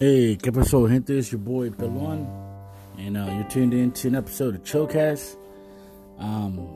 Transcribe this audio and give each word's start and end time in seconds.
Hey, 0.00 0.38
¿qué 0.40 0.50
pasó, 0.50 0.88
gente? 0.88 1.18
It's 1.18 1.30
your 1.30 1.40
boy 1.40 1.68
Pelon, 1.68 2.26
and 2.96 3.18
uh, 3.18 3.26
you're 3.26 3.44
tuned 3.44 3.74
in 3.74 3.92
to 3.92 4.08
an 4.08 4.14
episode 4.14 4.54
of 4.54 4.62
Chillcast. 4.62 5.36
Um, 6.18 6.66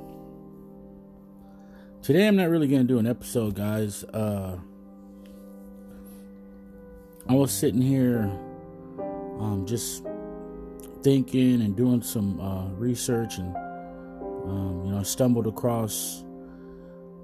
today, 2.03 2.29
I'm 2.29 2.37
not 2.37 2.51
really 2.51 2.69
going 2.69 2.83
to 2.83 2.87
do 2.87 2.99
an 2.99 3.07
episode, 3.07 3.55
guys. 3.55 4.05
Uh, 4.05 4.59
I 7.27 7.33
was 7.33 7.53
sitting 7.53 7.81
here 7.81 8.31
um, 9.41 9.65
just 9.67 10.05
thinking 11.03 11.63
and 11.63 11.75
doing 11.75 12.03
some 12.03 12.39
uh, 12.39 12.67
research, 12.75 13.39
and 13.39 13.57
um, 14.45 14.83
you 14.85 14.93
know, 14.93 14.99
I 14.99 15.05
stumbled 15.05 15.47
across 15.47 16.23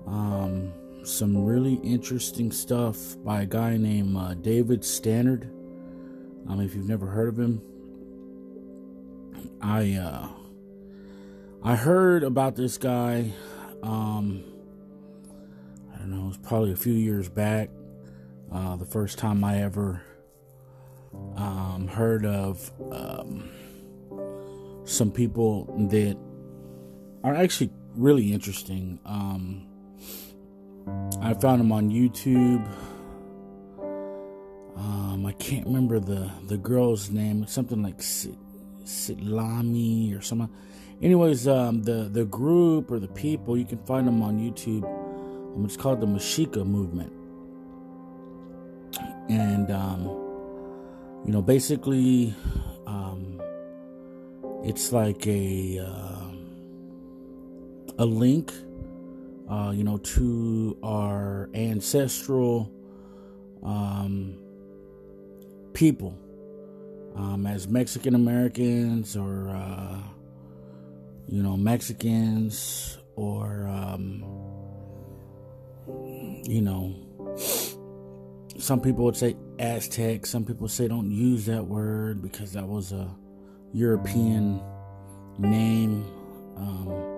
um, 0.08 0.72
some 1.04 1.44
really 1.44 1.74
interesting 1.74 2.50
stuff 2.50 3.16
by 3.24 3.42
a 3.42 3.46
guy 3.46 3.76
named 3.76 4.16
uh, 4.16 4.34
David 4.34 4.84
Stannard. 4.84 5.44
Um, 6.48 6.60
if 6.60 6.74
you've 6.74 6.88
never 6.88 7.06
heard 7.06 7.28
of 7.28 7.38
him, 7.38 7.62
I 9.60 9.94
uh, 9.94 10.28
I 11.62 11.76
heard 11.76 12.22
about 12.22 12.56
this 12.56 12.78
guy. 12.78 13.32
Um, 13.82 14.44
I 15.94 15.98
don't 15.98 16.10
know, 16.10 16.24
it 16.24 16.28
was 16.28 16.38
probably 16.38 16.72
a 16.72 16.76
few 16.76 16.94
years 16.94 17.28
back. 17.28 17.70
Uh, 18.50 18.76
the 18.76 18.86
first 18.86 19.18
time 19.18 19.44
I 19.44 19.62
ever 19.62 20.02
um, 21.36 21.86
heard 21.86 22.24
of 22.24 22.70
um, 22.90 23.50
some 24.84 25.10
people 25.10 25.66
that 25.90 26.16
are 27.24 27.34
actually 27.34 27.70
really 27.94 28.32
interesting. 28.32 28.98
Um, 29.04 29.68
I 31.20 31.34
found 31.34 31.60
them 31.60 31.72
on 31.72 31.90
YouTube. 31.90 32.66
Um, 34.76 35.26
I 35.26 35.32
can't 35.32 35.66
remember 35.66 35.98
the 35.98 36.30
the 36.46 36.56
girl's 36.56 37.10
name. 37.10 37.46
Something 37.46 37.82
like 37.82 37.98
Sitlami 38.84 40.16
or 40.16 40.22
something. 40.22 40.50
Anyways, 41.02 41.46
um, 41.46 41.82
the 41.82 42.08
the 42.10 42.24
group 42.24 42.90
or 42.90 42.98
the 42.98 43.08
people 43.08 43.56
you 43.56 43.64
can 43.64 43.78
find 43.84 44.06
them 44.06 44.22
on 44.22 44.38
YouTube. 44.38 44.84
Um, 45.54 45.64
it's 45.64 45.76
called 45.76 46.00
the 46.00 46.06
Mexica 46.06 46.64
Movement, 46.64 47.12
and 49.28 49.70
um, 49.70 50.02
you 51.24 51.32
know, 51.32 51.42
basically, 51.42 52.34
um, 52.86 53.40
it's 54.64 54.92
like 54.92 55.26
a 55.26 55.80
uh, 55.80 56.30
a 57.98 58.06
link, 58.06 58.52
uh, 59.48 59.72
you 59.74 59.84
know, 59.84 59.98
to 59.98 60.78
our 60.82 61.48
ancestral. 61.54 62.72
Um, 63.62 64.38
people 65.78 66.18
um, 67.14 67.46
as 67.46 67.68
Mexican 67.68 68.16
Americans 68.16 69.16
or, 69.16 69.48
uh, 69.48 69.98
you 71.26 71.40
know, 71.40 71.56
Mexicans 71.56 72.98
or, 73.14 73.66
um, 73.68 74.24
you 76.44 76.60
know, 76.62 76.94
some 78.58 78.80
people 78.80 79.04
would 79.04 79.16
say 79.16 79.36
Aztec. 79.60 80.26
Some 80.26 80.44
people 80.44 80.66
say 80.66 80.88
don't 80.88 81.10
use 81.12 81.46
that 81.46 81.64
word 81.64 82.22
because 82.22 82.52
that 82.54 82.66
was 82.66 82.90
a 82.90 83.08
European 83.72 84.60
name. 85.38 86.04
Um, 86.56 87.17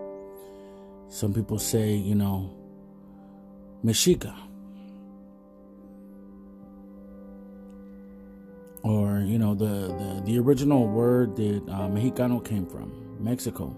some 1.10 1.34
people 1.34 1.58
say, 1.58 1.92
you 1.92 2.14
know, 2.14 2.56
Mexica. 3.84 4.34
or 8.82 9.20
you 9.20 9.38
know 9.38 9.54
the 9.54 9.64
the, 9.64 10.22
the 10.24 10.38
original 10.38 10.86
word 10.88 11.36
that 11.36 11.62
uh, 11.68 11.88
Mexicano 11.88 12.44
came 12.44 12.66
from 12.66 12.92
Mexico. 13.18 13.74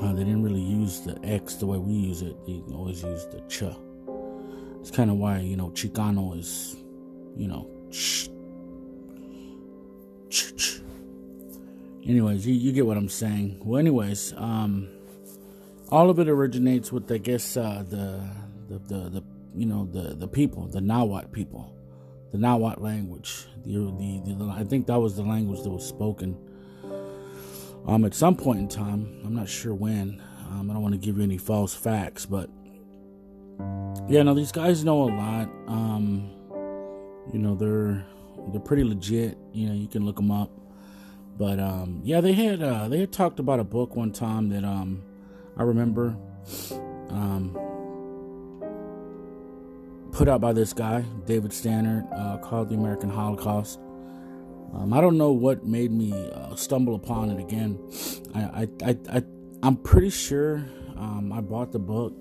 Uh, 0.00 0.12
they 0.12 0.24
didn't 0.24 0.42
really 0.42 0.60
use 0.60 1.00
the 1.00 1.18
X 1.24 1.56
the 1.56 1.66
way 1.66 1.78
we 1.78 1.92
use 1.92 2.22
it. 2.22 2.36
They 2.46 2.62
always 2.72 3.02
use 3.02 3.26
the 3.26 3.40
ch. 3.48 3.64
It's 4.80 4.90
kind 4.90 5.10
of 5.10 5.16
why 5.16 5.38
you 5.38 5.56
know 5.56 5.70
Chicano 5.70 6.38
is, 6.38 6.76
you 7.36 7.48
know, 7.48 7.68
ch. 7.90 8.28
ch, 10.30 10.56
ch. 10.56 10.83
Anyways, 12.06 12.46
you, 12.46 12.54
you 12.54 12.72
get 12.72 12.86
what 12.86 12.96
I'm 12.96 13.08
saying. 13.08 13.60
Well, 13.64 13.78
anyways, 13.78 14.34
um, 14.36 14.88
all 15.90 16.10
of 16.10 16.18
it 16.18 16.28
originates 16.28 16.92
with 16.92 17.10
I 17.10 17.18
guess 17.18 17.56
uh, 17.56 17.84
the, 17.88 18.22
the 18.68 18.78
the 18.78 19.10
the 19.10 19.24
you 19.54 19.66
know 19.66 19.86
the 19.86 20.14
the 20.14 20.28
people, 20.28 20.66
the 20.66 20.80
Nahuatl 20.80 21.28
people 21.28 21.74
the 22.34 22.40
Nahuatl 22.40 22.82
language. 22.82 23.46
The, 23.64 23.78
the, 23.96 24.34
the, 24.34 24.50
I 24.50 24.64
think 24.64 24.88
that 24.88 24.98
was 24.98 25.14
the 25.14 25.22
language 25.22 25.62
that 25.62 25.70
was 25.70 25.86
spoken 25.86 26.36
um, 27.86 28.04
at 28.04 28.12
some 28.12 28.34
point 28.34 28.58
in 28.58 28.66
time. 28.66 29.20
I'm 29.24 29.36
not 29.36 29.48
sure 29.48 29.72
when. 29.72 30.20
Um, 30.50 30.68
I 30.68 30.74
don't 30.74 30.82
want 30.82 30.94
to 30.94 30.98
give 30.98 31.16
you 31.16 31.22
any 31.22 31.38
false 31.38 31.74
facts, 31.74 32.26
but 32.26 32.50
yeah, 34.08 34.24
no, 34.24 34.34
these 34.34 34.50
guys 34.50 34.84
know 34.84 35.04
a 35.04 35.10
lot. 35.14 35.48
Um, 35.68 36.28
you 37.32 37.38
know, 37.38 37.54
they're 37.54 38.04
they're 38.48 38.60
pretty 38.60 38.82
legit. 38.82 39.38
You 39.52 39.68
know, 39.68 39.74
you 39.74 39.86
can 39.86 40.04
look 40.04 40.16
them 40.16 40.32
up. 40.32 40.50
But 41.36 41.58
um, 41.58 42.00
yeah, 42.04 42.20
they 42.20 42.32
had 42.32 42.62
uh, 42.62 42.88
they 42.88 43.00
had 43.00 43.12
talked 43.12 43.38
about 43.38 43.60
a 43.60 43.64
book 43.64 43.96
one 43.96 44.12
time 44.12 44.50
that 44.50 44.64
um, 44.64 45.02
I 45.56 45.62
remember. 45.62 46.16
Um, 47.10 47.58
put 50.14 50.28
out 50.28 50.40
by 50.40 50.52
this 50.52 50.72
guy, 50.72 51.04
David 51.26 51.52
Stannard, 51.52 52.06
uh, 52.12 52.38
called 52.38 52.68
The 52.68 52.76
American 52.76 53.10
Holocaust. 53.10 53.80
Um, 54.72 54.92
I 54.92 55.00
don't 55.00 55.18
know 55.18 55.32
what 55.32 55.64
made 55.64 55.92
me 55.92 56.12
uh, 56.12 56.54
stumble 56.54 56.94
upon 56.94 57.30
it 57.30 57.40
again. 57.40 57.78
I, 58.34 58.40
I, 58.40 58.68
I, 58.84 58.96
I 59.12 59.22
am 59.66 59.76
pretty 59.76 60.10
sure 60.10 60.64
um, 60.96 61.32
I 61.32 61.40
bought 61.40 61.72
the 61.72 61.78
book. 61.78 62.12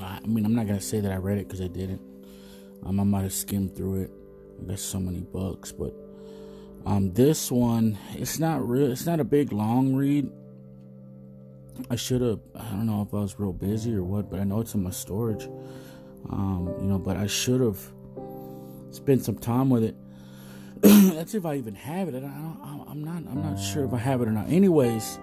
I 0.00 0.20
mean, 0.26 0.44
I'm 0.44 0.54
not 0.54 0.66
gonna 0.66 0.80
say 0.80 1.00
that 1.00 1.12
I 1.12 1.16
read 1.16 1.38
it 1.38 1.46
because 1.46 1.60
I 1.60 1.68
didn't. 1.68 2.00
Um, 2.84 2.98
I 2.98 3.04
might 3.04 3.22
have 3.22 3.32
skimmed 3.32 3.76
through 3.76 4.02
it. 4.02 4.10
There's 4.60 4.82
so 4.82 4.98
many 4.98 5.20
books, 5.20 5.70
but 5.70 5.94
um, 6.84 7.12
this 7.12 7.50
one, 7.50 7.98
it's 8.14 8.38
not 8.38 8.66
real. 8.66 8.90
It's 8.90 9.06
not 9.06 9.20
a 9.20 9.24
big 9.24 9.52
long 9.52 9.94
read. 9.94 10.30
I 11.90 11.96
should 11.96 12.20
have. 12.20 12.40
I 12.54 12.70
don't 12.70 12.86
know 12.86 13.02
if 13.02 13.14
I 13.14 13.18
was 13.18 13.38
real 13.38 13.52
busy 13.52 13.94
or 13.94 14.02
what, 14.02 14.30
but 14.30 14.40
I 14.40 14.44
know 14.44 14.60
it's 14.60 14.74
in 14.74 14.82
my 14.82 14.90
storage. 14.90 15.48
Um, 16.30 16.74
you 16.80 16.86
know, 16.86 16.98
but 16.98 17.16
I 17.16 17.26
should 17.26 17.60
have 17.60 17.78
spent 18.90 19.24
some 19.24 19.38
time 19.38 19.70
with 19.70 19.84
it. 19.84 19.96
That's 20.80 21.34
if 21.34 21.46
I 21.46 21.56
even 21.56 21.74
have 21.74 22.08
it. 22.08 22.14
I 22.14 22.26
am 22.90 23.04
not. 23.04 23.22
I'm 23.30 23.42
not 23.42 23.56
sure 23.56 23.84
if 23.84 23.92
I 23.92 23.98
have 23.98 24.20
it 24.20 24.28
or 24.28 24.32
not. 24.32 24.48
Anyways, 24.48 25.18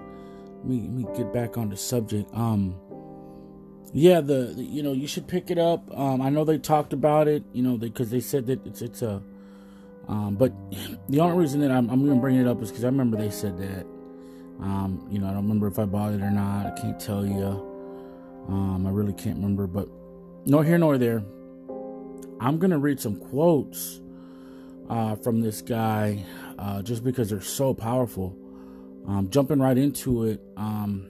let 0.60 0.66
me, 0.66 0.82
let 0.82 0.92
me 0.92 1.06
get 1.16 1.34
back 1.34 1.58
on 1.58 1.70
the 1.70 1.78
subject. 1.78 2.30
Um, 2.34 2.76
yeah, 3.94 4.22
the, 4.22 4.54
the, 4.56 4.64
you 4.64 4.84
know 4.84 4.94
you 4.94 5.08
should 5.08 5.28
pick 5.28 5.52
it 5.52 5.58
up. 5.58 5.92
Um, 5.98 6.22
I 6.22 6.30
know 6.30 6.46
they 6.46 6.58
talked 6.58 6.94
about 6.94 7.28
it. 7.28 7.44
You 7.54 7.64
know, 7.64 7.78
because 7.78 8.10
they, 8.10 8.18
they, 8.18 8.22
said 8.22 8.48
that 8.48 8.66
it's 8.66 8.82
it's 8.82 9.02
a. 9.02 9.22
Um, 10.10 10.36
but 10.36 10.52
the 11.08 11.20
only 11.20 11.38
reason 11.38 11.62
that 11.62 11.72
I'm, 11.72 11.90
I'm 11.90 12.04
going 12.04 12.18
to 12.18 12.22
bring 12.22 12.36
it 12.36 12.48
up 12.48 12.62
is 12.62 12.70
because 12.70 12.84
I 12.84 12.88
remember 12.88 13.16
they 13.16 13.30
said 13.30 13.58
that. 13.60 13.86
Um, 14.60 15.08
you 15.10 15.20
know, 15.20 15.28
I 15.28 15.30
don't 15.30 15.44
remember 15.44 15.68
if 15.68 15.80
I 15.80 15.86
bought 15.86 16.14
it 16.14 16.22
or 16.22 16.32
not. 16.32 16.66
I 16.66 16.82
can't 16.82 17.00
tell 17.00 17.26
you. 17.26 17.68
Um, 18.50 18.86
I 18.88 18.90
really 18.90 19.14
can't 19.14 19.36
remember, 19.36 19.68
but 19.68 19.88
nor 20.46 20.64
here 20.64 20.78
nor 20.78 20.98
there. 20.98 21.24
I'm 22.42 22.58
going 22.58 22.72
to 22.72 22.80
read 22.80 23.00
some 23.00 23.18
quotes 23.18 24.02
uh, 24.90 25.16
from 25.18 25.42
this 25.42 25.62
guy 25.62 26.26
uh, 26.58 26.82
just 26.82 27.04
because 27.04 27.30
they're 27.30 27.42
so 27.42 27.74
powerful. 27.74 28.36
Um, 29.08 29.30
jumping 29.30 29.60
right 29.60 29.78
into 29.78 30.26
it, 30.26 30.42
um, 30.58 31.08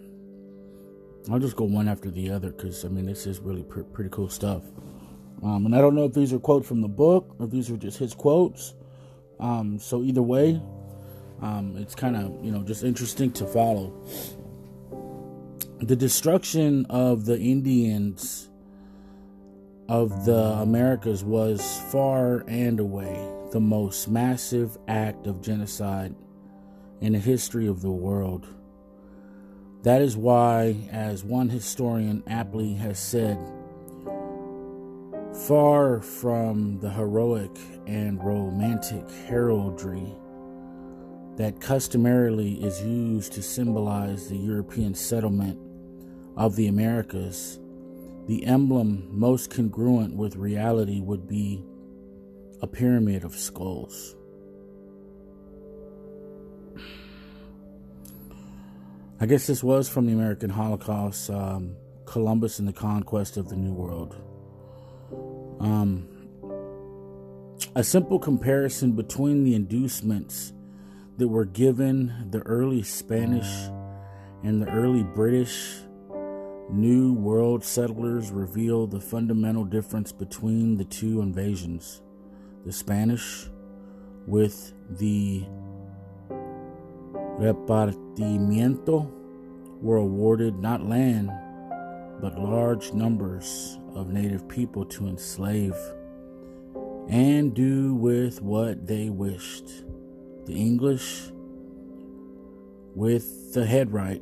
I'll 1.32 1.40
just 1.40 1.56
go 1.56 1.66
one 1.66 1.88
after 1.88 2.12
the 2.12 2.32
other 2.32 2.52
because, 2.52 2.84
I 2.84 2.90
mean, 2.90 3.06
this 3.06 3.26
is 3.26 3.40
really 3.40 3.64
pr- 3.64 3.82
pretty 3.82 4.10
cool 4.10 4.30
stuff. 4.30 4.64
Um, 5.44 5.66
and 5.66 5.76
I 5.76 5.80
don't 5.80 5.96
know 5.96 6.06
if 6.06 6.14
these 6.14 6.34
are 6.34 6.40
quotes 6.40 6.68
from 6.68 6.82
the 6.82 6.88
book 6.88 7.36
or 7.40 7.46
if 7.46 7.52
these 7.52 7.70
are 7.72 7.78
just 7.78 7.98
his 7.98 8.14
quotes. 8.14 8.74
Um, 9.40 9.80
so, 9.80 10.04
either 10.04 10.22
way, 10.22 10.62
um, 11.42 11.76
it's 11.78 11.96
kind 11.96 12.16
of, 12.16 12.44
you 12.44 12.52
know, 12.52 12.62
just 12.64 12.84
interesting 12.84 13.32
to 13.34 13.46
follow. 13.46 13.94
The 15.80 15.96
destruction 15.96 16.86
of 16.90 17.26
the 17.26 17.40
Indians 17.40 18.50
of 19.88 20.26
the 20.26 20.60
Americas 20.62 21.24
was 21.24 21.82
far 21.92 22.44
and 22.48 22.80
away 22.80 23.28
the 23.52 23.60
most 23.60 24.08
massive 24.08 24.78
act 24.88 25.26
of 25.26 25.42
genocide 25.42 26.14
in 27.02 27.14
the 27.14 27.20
history 27.20 27.68
of 27.68 27.82
the 27.82 27.90
world. 27.90 28.46
That 29.84 30.02
is 30.02 30.18
why, 30.18 30.76
as 30.92 31.24
one 31.24 31.50
historian 31.50 32.24
aptly 32.28 32.74
has 32.76 33.00
said, 33.00 33.40
far 35.34 36.02
from 36.02 36.80
the 36.80 36.90
heroic 36.90 37.56
and 37.88 38.24
romantic 38.24 39.10
heraldry 39.28 40.16
that 41.38 41.62
customarily 41.62 42.62
is 42.64 42.82
used 42.84 43.32
to 43.34 43.42
symbolize 43.42 44.28
the 44.28 44.38
European 44.38 44.94
settlement 44.94 45.58
of 46.36 46.56
the 46.56 46.68
Americas, 46.68 47.60
the 48.28 48.46
emblem 48.46 49.08
most 49.10 49.50
congruent 49.50 50.16
with 50.16 50.36
reality 50.36 51.00
would 51.00 51.28
be 51.28 51.64
a 52.62 52.68
pyramid 52.68 53.24
of 53.24 53.36
skulls. 53.36 54.16
I 59.22 59.26
guess 59.26 59.48
this 59.48 59.64
was 59.64 59.88
from 59.90 60.08
the 60.08 60.14
American 60.14 60.50
Holocaust, 60.50 61.30
um, 61.30 61.76
Columbus 62.06 62.60
and 62.60 62.68
the 62.68 62.74
Conquest 62.74 63.38
of 63.38 63.50
the 63.50 63.56
New 63.56 63.74
World. 63.74 64.16
Um, 65.60 66.08
a 67.76 67.84
simple 67.84 68.20
comparison 68.20 68.94
between 68.94 69.44
the 69.44 69.56
inducements 69.56 70.54
that 71.18 71.28
were 71.28 71.46
given 71.46 72.28
the 72.32 72.40
early 72.40 72.82
Spanish 72.82 73.50
and 74.44 74.62
the 74.62 74.70
early 74.70 75.04
British 75.04 75.82
New 76.70 77.14
World 77.14 77.64
settlers 77.64 78.32
reveal 78.32 78.88
the 78.88 79.02
fundamental 79.02 79.66
difference 79.66 80.12
between 80.12 80.78
the 80.78 80.86
two 80.86 81.22
invasions. 81.22 82.02
The 82.66 82.72
Spanish, 82.72 83.50
with 84.28 84.72
the 84.90 85.46
repartimiento, 87.40 89.12
were 89.82 89.98
awarded 89.98 90.60
not 90.60 90.86
land, 90.86 91.32
but 92.22 92.38
large 92.38 92.94
numbers 92.94 93.78
of 93.96 94.10
native 94.10 94.48
people 94.48 94.86
to 94.86 95.08
enslave 95.08 95.76
and 97.08 97.54
do 97.54 97.96
with 97.96 98.42
what 98.42 98.86
they 98.88 99.10
wished. 99.10 99.68
The 100.46 100.54
English, 100.54 101.32
with 102.96 103.54
the 103.54 103.66
head 103.66 103.92
right, 103.92 104.22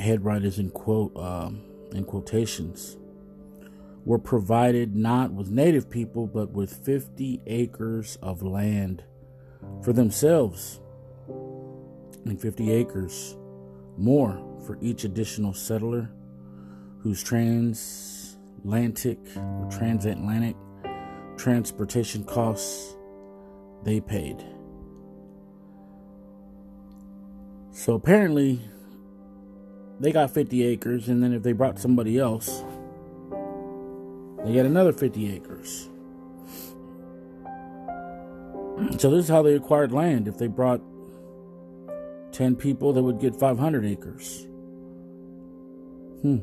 head 0.00 0.24
right 0.24 0.42
is 0.42 0.58
in 0.58 0.70
quote 0.70 1.16
um, 1.16 1.62
in 1.92 2.04
quotations, 2.04 2.96
were 4.04 4.18
provided 4.18 4.96
not 4.96 5.32
with 5.32 5.50
native 5.50 5.90
people 5.90 6.26
but 6.26 6.50
with 6.50 6.72
50 6.72 7.42
acres 7.46 8.16
of 8.22 8.42
land 8.42 9.04
for 9.82 9.92
themselves 9.92 10.80
and 12.24 12.40
50 12.40 12.72
acres 12.72 13.36
more 13.96 14.47
for 14.66 14.78
each 14.80 15.04
additional 15.04 15.52
settler 15.52 16.10
whose 17.00 17.22
transatlantic 17.22 19.18
or 19.36 19.68
transatlantic 19.70 20.56
transportation 21.36 22.24
costs 22.24 22.96
they 23.84 24.00
paid. 24.00 24.44
So 27.70 27.94
apparently, 27.94 28.60
they 30.00 30.10
got 30.10 30.32
50 30.32 30.64
acres, 30.64 31.08
and 31.08 31.22
then 31.22 31.32
if 31.32 31.44
they 31.44 31.52
brought 31.52 31.78
somebody 31.78 32.18
else, 32.18 32.64
they 34.44 34.52
get 34.52 34.66
another 34.66 34.92
50 34.92 35.32
acres. 35.32 35.88
So 38.98 39.10
this 39.10 39.24
is 39.24 39.28
how 39.28 39.42
they 39.42 39.54
acquired 39.54 39.92
land. 39.92 40.26
If 40.26 40.38
they 40.38 40.48
brought 40.48 40.80
10 42.32 42.56
people, 42.56 42.92
they 42.92 43.00
would 43.00 43.20
get 43.20 43.36
500 43.36 43.84
acres. 43.84 44.47
Hmm. 46.22 46.38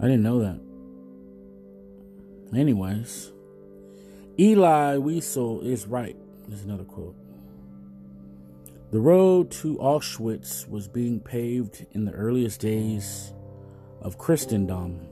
I 0.00 0.06
didn't 0.06 0.22
know 0.22 0.40
that. 0.40 0.60
Anyways, 2.58 3.32
Elie 4.38 4.98
Wiesel 4.98 5.64
is 5.64 5.86
right. 5.86 6.16
There's 6.48 6.64
another 6.64 6.84
quote. 6.84 7.16
The 8.90 9.00
road 9.00 9.50
to 9.52 9.76
Auschwitz 9.78 10.68
was 10.68 10.86
being 10.88 11.20
paved 11.20 11.86
in 11.92 12.04
the 12.04 12.12
earliest 12.12 12.60
days 12.60 13.32
of 14.02 14.18
Christendom. 14.18 15.06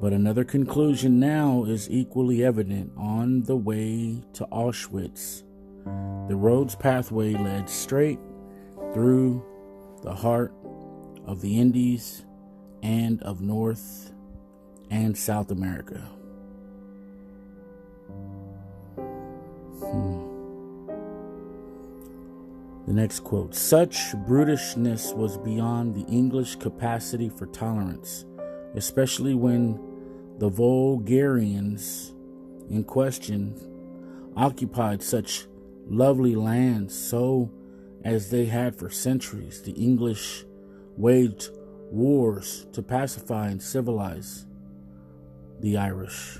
But 0.00 0.12
another 0.12 0.44
conclusion 0.44 1.18
now 1.18 1.64
is 1.64 1.90
equally 1.90 2.44
evident 2.44 2.92
on 2.96 3.42
the 3.42 3.56
way 3.56 4.22
to 4.34 4.46
Auschwitz 4.52 5.42
the 5.84 6.36
road's 6.36 6.74
pathway 6.74 7.34
led 7.34 7.68
straight 7.68 8.18
through 8.92 9.44
the 10.02 10.14
heart 10.14 10.52
of 11.26 11.40
the 11.40 11.58
Indies 11.58 12.24
and 12.82 13.22
of 13.22 13.40
North 13.40 14.12
and 14.90 15.16
South 15.16 15.50
America. 15.50 16.08
Hmm. 19.78 20.30
The 22.86 22.94
next 22.94 23.20
quote 23.20 23.54
Such 23.54 23.96
brutishness 24.26 25.14
was 25.14 25.38
beyond 25.38 25.94
the 25.94 26.10
English 26.12 26.56
capacity 26.56 27.28
for 27.28 27.46
tolerance, 27.46 28.24
especially 28.74 29.34
when 29.34 29.78
the 30.38 30.48
vulgarians 30.48 32.14
in 32.68 32.84
question 32.84 33.54
occupied 34.36 35.02
such 35.02 35.46
lovely 35.86 36.34
lands, 36.34 36.98
so 36.98 37.50
as 38.04 38.30
they 38.30 38.46
had 38.46 38.76
for 38.76 38.90
centuries. 38.90 39.62
The 39.62 39.72
English 39.72 40.44
waged 40.96 41.50
wars 41.90 42.66
to 42.72 42.82
pacify 42.82 43.48
and 43.48 43.62
civilize 43.62 44.46
the 45.60 45.76
Irish. 45.76 46.38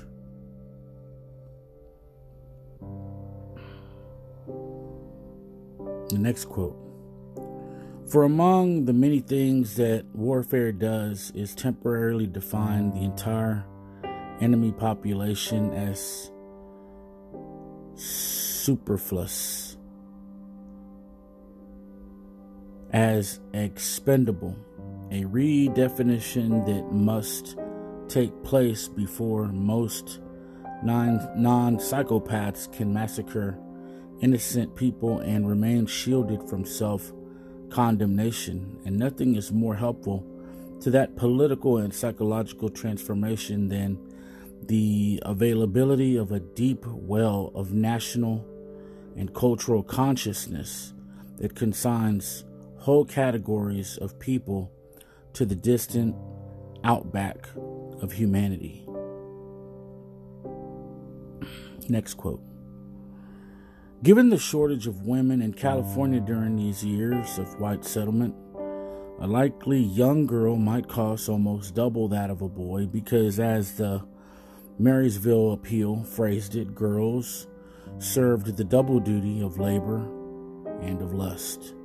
The 6.09 6.17
next 6.17 6.45
quote 6.45 6.75
For 8.09 8.23
among 8.23 8.85
the 8.85 8.93
many 8.93 9.19
things 9.19 9.75
that 9.75 10.05
warfare 10.13 10.71
does 10.71 11.31
is 11.35 11.55
temporarily 11.55 12.27
define 12.27 12.91
the 12.91 13.01
entire 13.01 13.65
enemy 14.41 14.71
population 14.71 15.71
as 15.73 16.31
superfluous 17.95 19.70
as 22.91 23.39
expendable, 23.53 24.55
a 25.11 25.23
redefinition 25.23 26.65
that 26.65 26.91
must 26.91 27.57
take 28.07 28.43
place 28.43 28.87
before 28.87 29.47
most 29.47 30.19
non 30.83 31.77
psychopaths 31.77 32.71
can 32.71 32.93
massacre 32.93 33.57
innocent 34.21 34.75
people 34.75 35.19
and 35.19 35.47
remain 35.47 35.85
shielded 35.85 36.47
from 36.49 36.65
self 36.65 37.11
condemnation. 37.69 38.79
And 38.85 38.97
nothing 38.97 39.35
is 39.35 39.51
more 39.51 39.75
helpful 39.75 40.25
to 40.81 40.91
that 40.91 41.15
political 41.15 41.77
and 41.77 41.93
psychological 41.93 42.69
transformation 42.69 43.69
than 43.69 43.99
the 44.67 45.21
availability 45.23 46.17
of 46.17 46.31
a 46.31 46.39
deep 46.39 46.85
well 46.85 47.51
of 47.55 47.73
national 47.73 48.45
and 49.15 49.33
cultural 49.33 49.83
consciousness 49.83 50.93
that 51.37 51.55
consigns 51.55 52.45
whole 52.81 53.05
categories 53.05 53.97
of 53.97 54.17
people 54.17 54.71
to 55.33 55.45
the 55.45 55.55
distant 55.55 56.15
outback 56.83 57.47
of 58.01 58.11
humanity. 58.11 58.83
Next 61.87 62.15
quote. 62.15 62.41
Given 64.01 64.29
the 64.29 64.37
shortage 64.39 64.87
of 64.87 65.05
women 65.05 65.43
in 65.43 65.53
California 65.53 66.19
during 66.19 66.55
these 66.55 66.83
years 66.83 67.37
of 67.37 67.59
white 67.59 67.85
settlement, 67.85 68.33
a 69.19 69.27
likely 69.27 69.77
young 69.77 70.25
girl 70.25 70.55
might 70.55 70.87
cost 70.87 71.29
almost 71.29 71.75
double 71.75 72.07
that 72.07 72.31
of 72.31 72.41
a 72.41 72.49
boy 72.49 72.87
because, 72.87 73.39
as 73.39 73.77
the 73.77 74.03
Marysville 74.79 75.51
Appeal 75.51 76.03
phrased 76.03 76.55
it, 76.55 76.73
girls 76.73 77.45
served 77.99 78.57
the 78.57 78.63
double 78.63 78.99
duty 78.99 79.43
of 79.43 79.59
labor 79.59 79.97
and 80.81 80.99
of 81.03 81.13
lust. 81.13 81.75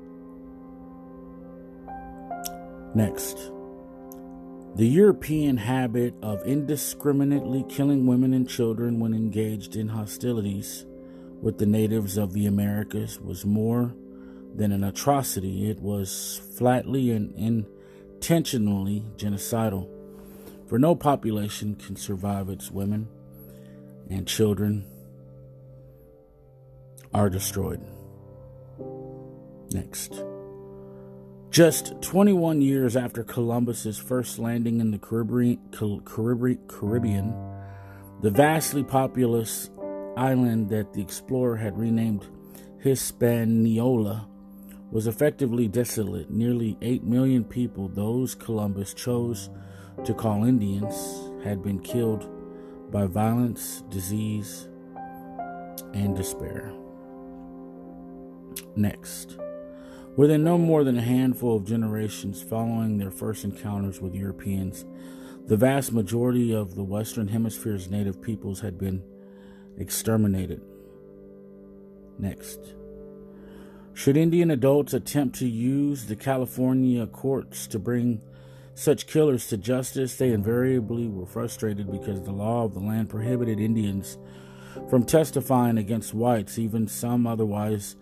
Next, 2.96 3.52
the 4.74 4.86
European 4.86 5.58
habit 5.58 6.14
of 6.22 6.42
indiscriminately 6.46 7.62
killing 7.68 8.06
women 8.06 8.32
and 8.32 8.48
children 8.48 9.00
when 9.00 9.12
engaged 9.12 9.76
in 9.76 9.88
hostilities 9.88 10.86
with 11.42 11.58
the 11.58 11.66
natives 11.66 12.16
of 12.16 12.32
the 12.32 12.46
Americas 12.46 13.20
was 13.20 13.44
more 13.44 13.94
than 14.54 14.72
an 14.72 14.82
atrocity, 14.82 15.68
it 15.68 15.78
was 15.78 16.40
flatly 16.56 17.10
and 17.10 17.34
intentionally 17.36 19.04
genocidal. 19.16 19.90
For 20.66 20.78
no 20.78 20.94
population 20.96 21.74
can 21.74 21.96
survive 21.96 22.48
its 22.48 22.70
women 22.70 23.08
and 24.08 24.26
children 24.26 24.86
are 27.12 27.28
destroyed. 27.28 27.82
Next. 29.70 30.14
Just 31.56 32.02
21 32.02 32.60
years 32.60 32.96
after 32.98 33.24
Columbus's 33.24 33.96
first 33.96 34.38
landing 34.38 34.78
in 34.78 34.90
the 34.90 34.98
Caribbean, 34.98 35.58
Caribbean, 36.68 37.34
the 38.20 38.28
vastly 38.28 38.84
populous 38.84 39.70
island 40.18 40.68
that 40.68 40.92
the 40.92 41.00
explorer 41.00 41.56
had 41.56 41.78
renamed 41.78 42.26
Hispaniola 42.80 44.28
was 44.90 45.06
effectively 45.06 45.66
desolate. 45.66 46.30
Nearly 46.30 46.76
8 46.82 47.04
million 47.04 47.42
people, 47.42 47.88
those 47.88 48.34
Columbus 48.34 48.92
chose 48.92 49.48
to 50.04 50.12
call 50.12 50.44
Indians, 50.44 50.94
had 51.42 51.62
been 51.62 51.78
killed 51.78 52.28
by 52.92 53.06
violence, 53.06 53.82
disease, 53.88 54.68
and 55.94 56.14
despair. 56.14 56.70
Next. 58.76 59.38
Within 60.16 60.42
no 60.42 60.56
more 60.56 60.82
than 60.82 60.96
a 60.96 61.02
handful 61.02 61.56
of 61.56 61.66
generations 61.66 62.42
following 62.42 62.96
their 62.96 63.10
first 63.10 63.44
encounters 63.44 64.00
with 64.00 64.14
Europeans, 64.14 64.86
the 65.46 65.58
vast 65.58 65.92
majority 65.92 66.54
of 66.54 66.74
the 66.74 66.82
Western 66.82 67.28
Hemisphere's 67.28 67.90
native 67.90 68.22
peoples 68.22 68.60
had 68.60 68.78
been 68.78 69.02
exterminated. 69.76 70.62
Next. 72.18 72.60
Should 73.92 74.16
Indian 74.16 74.50
adults 74.50 74.94
attempt 74.94 75.38
to 75.38 75.46
use 75.46 76.06
the 76.06 76.16
California 76.16 77.06
courts 77.06 77.66
to 77.66 77.78
bring 77.78 78.22
such 78.74 79.06
killers 79.06 79.46
to 79.48 79.58
justice, 79.58 80.16
they 80.16 80.32
invariably 80.32 81.08
were 81.08 81.26
frustrated 81.26 81.90
because 81.90 82.22
the 82.22 82.32
law 82.32 82.64
of 82.64 82.72
the 82.72 82.80
land 82.80 83.10
prohibited 83.10 83.60
Indians 83.60 84.16
from 84.88 85.04
testifying 85.04 85.76
against 85.76 86.14
whites, 86.14 86.58
even 86.58 86.88
some 86.88 87.26
otherwise 87.26 87.96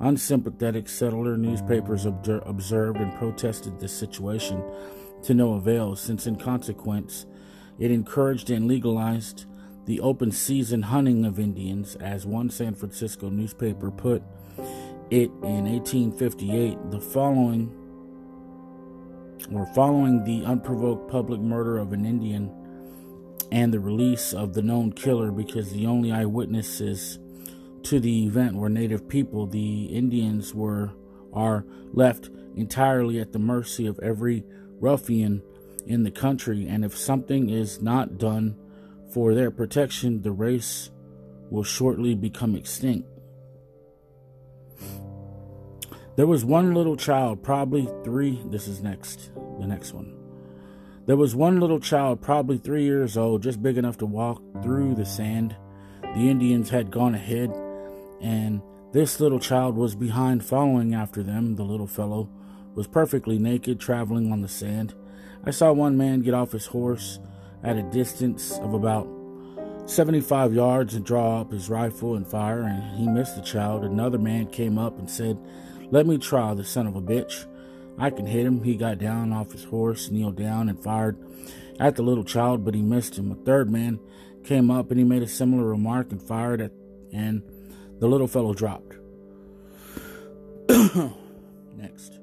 unsympathetic 0.00 0.88
settler 0.88 1.36
newspapers 1.36 2.06
observed 2.06 3.00
and 3.00 3.14
protested 3.14 3.78
this 3.78 3.92
situation 3.92 4.62
to 5.22 5.34
no 5.34 5.54
avail, 5.54 5.96
since 5.96 6.26
in 6.26 6.36
consequence 6.36 7.26
it 7.78 7.90
encouraged 7.90 8.50
and 8.50 8.66
legalized 8.68 9.46
the 9.86 10.00
open 10.00 10.30
season 10.30 10.82
hunting 10.82 11.24
of 11.24 11.38
Indians, 11.38 11.96
as 11.96 12.26
one 12.26 12.50
San 12.50 12.74
Francisco 12.74 13.30
newspaper 13.30 13.90
put 13.90 14.22
it 15.10 15.30
in 15.42 15.64
1858. 15.64 16.90
The 16.90 17.00
following, 17.00 17.74
or 19.52 19.66
following 19.74 20.24
the 20.24 20.44
unprovoked 20.44 21.10
public 21.10 21.40
murder 21.40 21.78
of 21.78 21.92
an 21.92 22.04
Indian 22.04 22.54
and 23.50 23.72
the 23.72 23.80
release 23.80 24.34
of 24.34 24.52
the 24.52 24.60
known 24.60 24.92
killer 24.92 25.30
because 25.30 25.70
the 25.72 25.86
only 25.86 26.12
eyewitnesses 26.12 27.18
to 27.88 28.00
the 28.00 28.26
event 28.26 28.54
were 28.54 28.68
native 28.68 29.08
people, 29.08 29.46
the 29.46 29.86
Indians 29.86 30.54
were 30.54 30.92
are 31.32 31.64
left 31.92 32.30
entirely 32.56 33.20
at 33.20 33.32
the 33.32 33.38
mercy 33.38 33.86
of 33.86 33.98
every 34.00 34.44
ruffian 34.80 35.42
in 35.86 36.02
the 36.02 36.10
country, 36.10 36.66
and 36.66 36.84
if 36.84 36.96
something 36.96 37.48
is 37.48 37.80
not 37.80 38.18
done 38.18 38.56
for 39.12 39.34
their 39.34 39.50
protection, 39.50 40.22
the 40.22 40.32
race 40.32 40.90
will 41.50 41.64
shortly 41.64 42.14
become 42.14 42.54
extinct. 42.54 43.08
There 46.16 46.26
was 46.26 46.44
one 46.44 46.74
little 46.74 46.96
child, 46.96 47.42
probably 47.42 47.88
three. 48.04 48.42
This 48.46 48.68
is 48.68 48.82
next, 48.82 49.30
the 49.60 49.66
next 49.66 49.92
one. 49.92 50.14
There 51.06 51.16
was 51.16 51.34
one 51.34 51.60
little 51.60 51.80
child, 51.80 52.20
probably 52.20 52.58
three 52.58 52.84
years 52.84 53.16
old, 53.16 53.42
just 53.42 53.62
big 53.62 53.78
enough 53.78 53.96
to 53.98 54.06
walk 54.06 54.42
through 54.62 54.94
the 54.94 55.06
sand. 55.06 55.56
The 56.02 56.28
Indians 56.28 56.68
had 56.68 56.90
gone 56.90 57.14
ahead, 57.14 57.50
and 58.20 58.62
this 58.92 59.20
little 59.20 59.38
child 59.38 59.76
was 59.76 59.94
behind, 59.94 60.44
following 60.44 60.94
after 60.94 61.22
them. 61.22 61.56
The 61.56 61.62
little 61.62 61.86
fellow 61.86 62.28
was 62.74 62.86
perfectly 62.86 63.38
naked, 63.38 63.80
traveling 63.80 64.32
on 64.32 64.40
the 64.40 64.48
sand. 64.48 64.94
I 65.44 65.50
saw 65.50 65.72
one 65.72 65.96
man 65.96 66.22
get 66.22 66.34
off 66.34 66.52
his 66.52 66.66
horse 66.66 67.18
at 67.62 67.76
a 67.76 67.82
distance 67.82 68.58
of 68.58 68.74
about 68.74 69.08
75 69.86 70.54
yards 70.54 70.94
and 70.94 71.04
draw 71.04 71.40
up 71.40 71.52
his 71.52 71.68
rifle 71.68 72.14
and 72.14 72.26
fire, 72.26 72.62
and 72.62 72.98
he 72.98 73.06
missed 73.06 73.36
the 73.36 73.42
child. 73.42 73.84
Another 73.84 74.18
man 74.18 74.46
came 74.46 74.78
up 74.78 74.98
and 74.98 75.10
said, 75.10 75.38
Let 75.90 76.06
me 76.06 76.18
try, 76.18 76.54
the 76.54 76.64
son 76.64 76.86
of 76.86 76.96
a 76.96 77.00
bitch. 77.00 77.46
I 77.98 78.10
can 78.10 78.26
hit 78.26 78.46
him. 78.46 78.62
He 78.62 78.76
got 78.76 78.98
down 78.98 79.32
off 79.32 79.52
his 79.52 79.64
horse, 79.64 80.10
kneeled 80.10 80.36
down, 80.36 80.68
and 80.68 80.82
fired 80.82 81.18
at 81.80 81.96
the 81.96 82.02
little 82.02 82.24
child, 82.24 82.64
but 82.64 82.74
he 82.74 82.82
missed 82.82 83.18
him. 83.18 83.32
A 83.32 83.34
third 83.34 83.70
man 83.70 83.98
came 84.44 84.70
up 84.70 84.90
and 84.90 84.98
he 84.98 85.04
made 85.04 85.22
a 85.22 85.28
similar 85.28 85.64
remark 85.64 86.10
and 86.12 86.22
fired 86.22 86.60
at, 86.60 86.72
and 87.12 87.42
the 87.98 88.08
little 88.08 88.28
fellow 88.28 88.54
dropped. 88.54 88.96
Next. 91.76 92.18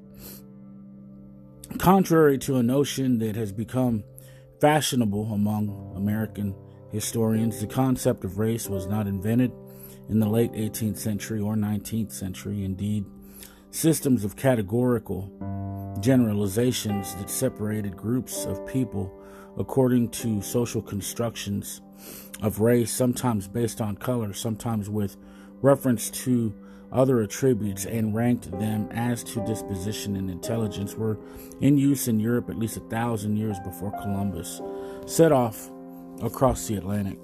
Contrary 1.78 2.38
to 2.38 2.56
a 2.56 2.62
notion 2.62 3.18
that 3.18 3.36
has 3.36 3.52
become 3.52 4.04
fashionable 4.60 5.32
among 5.32 5.94
American 5.96 6.54
historians, 6.92 7.60
the 7.60 7.66
concept 7.66 8.24
of 8.24 8.38
race 8.38 8.68
was 8.68 8.86
not 8.86 9.06
invented 9.06 9.52
in 10.08 10.20
the 10.20 10.28
late 10.28 10.52
18th 10.52 10.98
century 10.98 11.40
or 11.40 11.54
19th 11.54 12.12
century. 12.12 12.64
Indeed, 12.64 13.04
systems 13.70 14.24
of 14.24 14.36
categorical 14.36 15.30
generalizations 16.00 17.14
that 17.16 17.28
separated 17.28 17.96
groups 17.96 18.44
of 18.46 18.66
people 18.66 19.12
according 19.58 20.10
to 20.10 20.42
social 20.42 20.82
constructions 20.82 21.80
of 22.42 22.60
race, 22.60 22.90
sometimes 22.90 23.48
based 23.48 23.80
on 23.80 23.96
color, 23.96 24.32
sometimes 24.32 24.90
with 24.90 25.16
reference 25.62 26.10
to 26.10 26.54
other 26.92 27.20
attributes, 27.20 27.84
and 27.84 28.14
ranked 28.14 28.50
them 28.52 28.88
as 28.92 29.24
to 29.24 29.44
disposition 29.44 30.16
and 30.16 30.30
intelligence, 30.30 30.94
were 30.94 31.18
in 31.60 31.76
use 31.76 32.08
in 32.08 32.20
Europe 32.20 32.48
at 32.48 32.58
least 32.58 32.76
a 32.76 32.80
thousand 32.80 33.36
years 33.36 33.58
before 33.64 33.90
Columbus 34.02 34.60
set 35.04 35.32
off 35.32 35.70
across 36.22 36.66
the 36.66 36.76
Atlantic. 36.76 37.18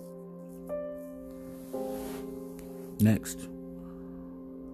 Next. 3.00 3.48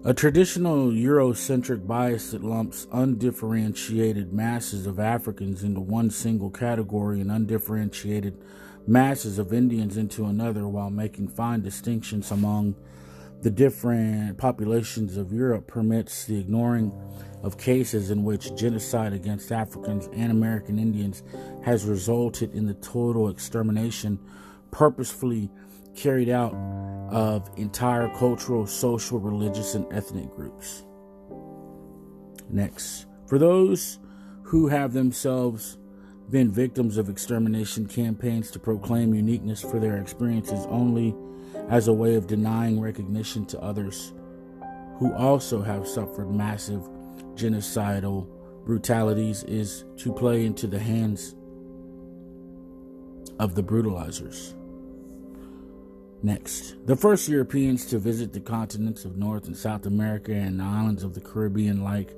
A 0.05 0.13
traditional 0.13 0.87
Eurocentric 0.87 1.85
bias 1.85 2.31
that 2.31 2.43
lumps 2.43 2.87
undifferentiated 2.91 4.31
masses 4.31 4.87
of 4.87 4.97
Africans 4.97 5.63
into 5.63 5.81
one 5.81 6.09
single 6.09 6.49
category 6.49 7.19
and 7.19 7.29
undifferentiated 7.29 8.37
masses 8.87 9.37
of 9.37 9.51
Indians 9.51 9.97
into 9.97 10.25
another 10.25 10.67
while 10.67 10.89
making 10.89 11.27
fine 11.27 11.61
distinctions 11.61 12.31
among 12.31 12.75
the 13.41 13.49
different 13.49 14.37
populations 14.37 15.15
of 15.15 15.31
Europe 15.31 15.67
permits 15.67 16.25
the 16.25 16.39
ignoring 16.39 16.93
of 17.41 17.57
cases 17.57 18.11
in 18.11 18.23
which 18.23 18.53
genocide 18.55 19.13
against 19.13 19.51
Africans 19.51 20.09
and 20.13 20.31
American 20.31 20.77
Indians 20.77 21.23
has 21.63 21.85
resulted 21.85 22.53
in 22.53 22.67
the 22.67 22.73
total 22.75 23.29
extermination 23.29 24.19
purposefully 24.71 25.49
carried 25.95 26.29
out 26.29 26.53
of 27.11 27.49
entire 27.57 28.09
cultural, 28.09 28.67
social, 28.67 29.19
religious, 29.19 29.73
and 29.73 29.85
ethnic 29.91 30.29
groups. 30.35 30.83
Next, 32.49 33.05
for 33.25 33.37
those 33.37 33.99
who 34.43 34.67
have 34.67 34.93
themselves 34.93 35.77
been 36.31 36.51
victims 36.51 36.97
of 36.97 37.09
extermination 37.09 37.87
campaigns 37.87 38.51
to 38.51 38.59
proclaim 38.59 39.13
uniqueness 39.13 39.61
for 39.61 39.79
their 39.79 39.97
experiences 39.97 40.65
only 40.69 41.15
as 41.69 41.87
a 41.87 41.93
way 41.93 42.15
of 42.15 42.27
denying 42.27 42.79
recognition 42.79 43.45
to 43.45 43.59
others 43.59 44.13
who 44.97 45.13
also 45.13 45.61
have 45.61 45.87
suffered 45.87 46.29
massive 46.29 46.81
genocidal 47.35 48.27
brutalities 48.65 49.43
is 49.43 49.85
to 49.97 50.13
play 50.13 50.45
into 50.45 50.67
the 50.67 50.77
hands 50.77 51.35
of 53.39 53.55
the 53.55 53.63
brutalizers. 53.63 54.53
Next, 56.21 56.75
the 56.85 56.97
first 56.97 57.29
Europeans 57.29 57.85
to 57.87 57.97
visit 57.97 58.33
the 58.33 58.41
continents 58.41 59.05
of 59.05 59.15
North 59.15 59.47
and 59.47 59.55
South 59.55 59.85
America 59.85 60.33
and 60.33 60.59
the 60.59 60.65
islands 60.65 61.03
of 61.03 61.13
the 61.13 61.21
Caribbean, 61.21 61.81
like 61.81 62.13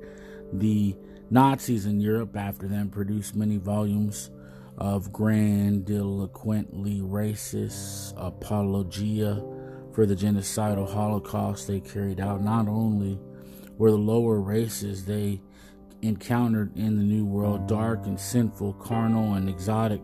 the 0.52 0.96
Nazis 1.32 1.86
in 1.86 1.98
Europe 1.98 2.36
after 2.36 2.68
them, 2.68 2.90
produced 2.90 3.34
many 3.34 3.56
volumes 3.56 4.30
of 4.76 5.10
grandiloquently 5.10 7.00
racist 7.00 8.12
apologia 8.18 9.42
for 9.94 10.04
the 10.04 10.14
genocidal 10.14 10.92
Holocaust 10.92 11.68
they 11.68 11.80
carried 11.80 12.20
out. 12.20 12.42
Not 12.42 12.68
only 12.68 13.18
were 13.78 13.90
the 13.90 13.96
lower 13.96 14.40
races 14.40 15.06
they 15.06 15.40
encountered 16.02 16.76
in 16.76 16.98
the 16.98 17.02
New 17.02 17.24
World 17.24 17.66
dark 17.66 18.04
and 18.04 18.20
sinful, 18.20 18.74
carnal 18.74 19.32
and 19.32 19.48
exotic, 19.48 20.02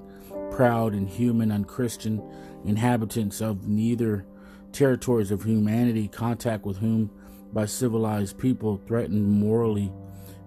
proud 0.50 0.94
and 0.94 1.06
human, 1.06 1.52
unchristian, 1.52 2.22
inhabitants 2.64 3.42
of 3.42 3.68
neither 3.68 4.24
territories 4.72 5.30
of 5.30 5.42
humanity, 5.42 6.08
contact 6.08 6.64
with 6.64 6.78
whom 6.78 7.10
by 7.52 7.66
civilized 7.66 8.38
people 8.38 8.80
threatened 8.86 9.28
morally 9.28 9.92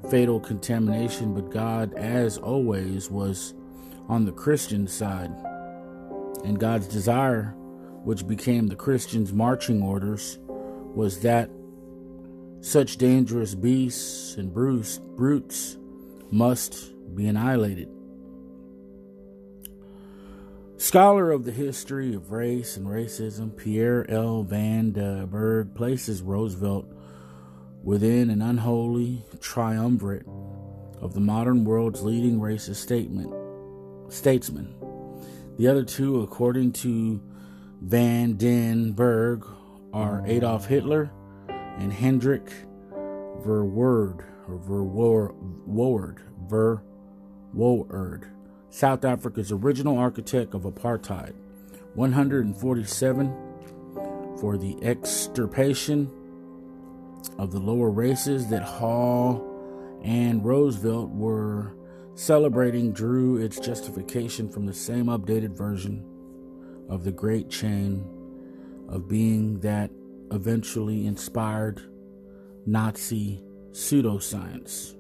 fatal 0.10 0.40
contamination, 0.40 1.34
but 1.34 1.52
God, 1.52 1.94
as 1.94 2.38
always, 2.38 3.10
was 3.10 3.54
on 4.10 4.26
the 4.26 4.32
Christian 4.32 4.88
side. 4.88 5.32
And 6.44 6.60
God's 6.60 6.88
desire, 6.88 7.54
which 8.04 8.28
became 8.28 8.68
the 8.68 8.76
Christians' 8.76 9.32
marching 9.32 9.84
orders, 9.84 10.40
was 10.42 11.22
that 11.22 11.50
such 12.62 12.98
dangerous 12.98 13.56
beasts 13.56 14.36
and 14.38 14.54
brutes 14.54 15.78
must 16.32 16.94
be 17.16 17.28
annihilated. 17.28 17.90
Scholar 20.78 21.32
of 21.32 21.46
the 21.46 21.52
history 21.52 22.16
of 22.16 22.32
race 22.32 22.76
and 22.76 22.88
racism, 22.88 23.56
Pierre 23.56 24.10
L. 24.10 24.42
Van 24.42 24.92
den 24.92 25.28
Berghe 25.28 25.76
places 25.76 26.24
Roosevelt 26.24 26.92
within 27.84 28.30
an 28.30 28.42
unholy 28.42 29.24
triumvirate 29.40 30.26
of 31.00 31.14
the 31.14 31.20
modern 31.20 31.66
world's 31.66 32.04
leading 32.04 32.40
racist 32.40 32.76
statement, 32.76 33.34
statesman. 34.12 34.74
The 35.58 35.68
other 35.68 35.84
two, 35.84 36.22
according 36.22 36.74
to 36.74 37.22
Van 37.82 38.34
den 38.34 38.94
Berghe, 38.94 39.48
are 39.94 40.24
Adolf 40.26 40.68
Hitler 40.68 41.12
and 41.50 41.92
Hendrik 41.92 42.52
Verwoerd, 43.44 44.24
or 44.48 44.60
Verwoerd, 44.60 46.20
Verwoerd, 47.54 48.26
South 48.70 49.04
Africa's 49.04 49.52
original 49.52 49.98
architect 49.98 50.54
of 50.54 50.62
apartheid. 50.64 51.34
147 51.96 53.36
for 54.40 54.58
the 54.58 54.78
extirpation 54.82 56.10
of 57.38 57.52
the 57.52 57.60
lower 57.60 57.90
races 57.90 58.48
that 58.48 58.64
Hall 58.64 59.48
and 60.04 60.44
Roosevelt 60.44 61.12
were 61.12 61.76
celebrating 62.16 62.92
drew 62.92 63.38
its 63.38 63.60
justification 63.60 64.50
from 64.50 64.66
the 64.66 64.74
same 64.74 65.06
updated 65.06 65.56
version 65.56 66.06
of 66.90 67.04
the 67.04 67.12
great 67.12 67.50
chain 67.50 68.06
of 68.90 69.08
being 69.08 69.60
that 69.62 69.92
eventually 70.32 71.06
inspired 71.06 71.82
Nazi 72.66 73.42
pseudoscience. 73.72 74.96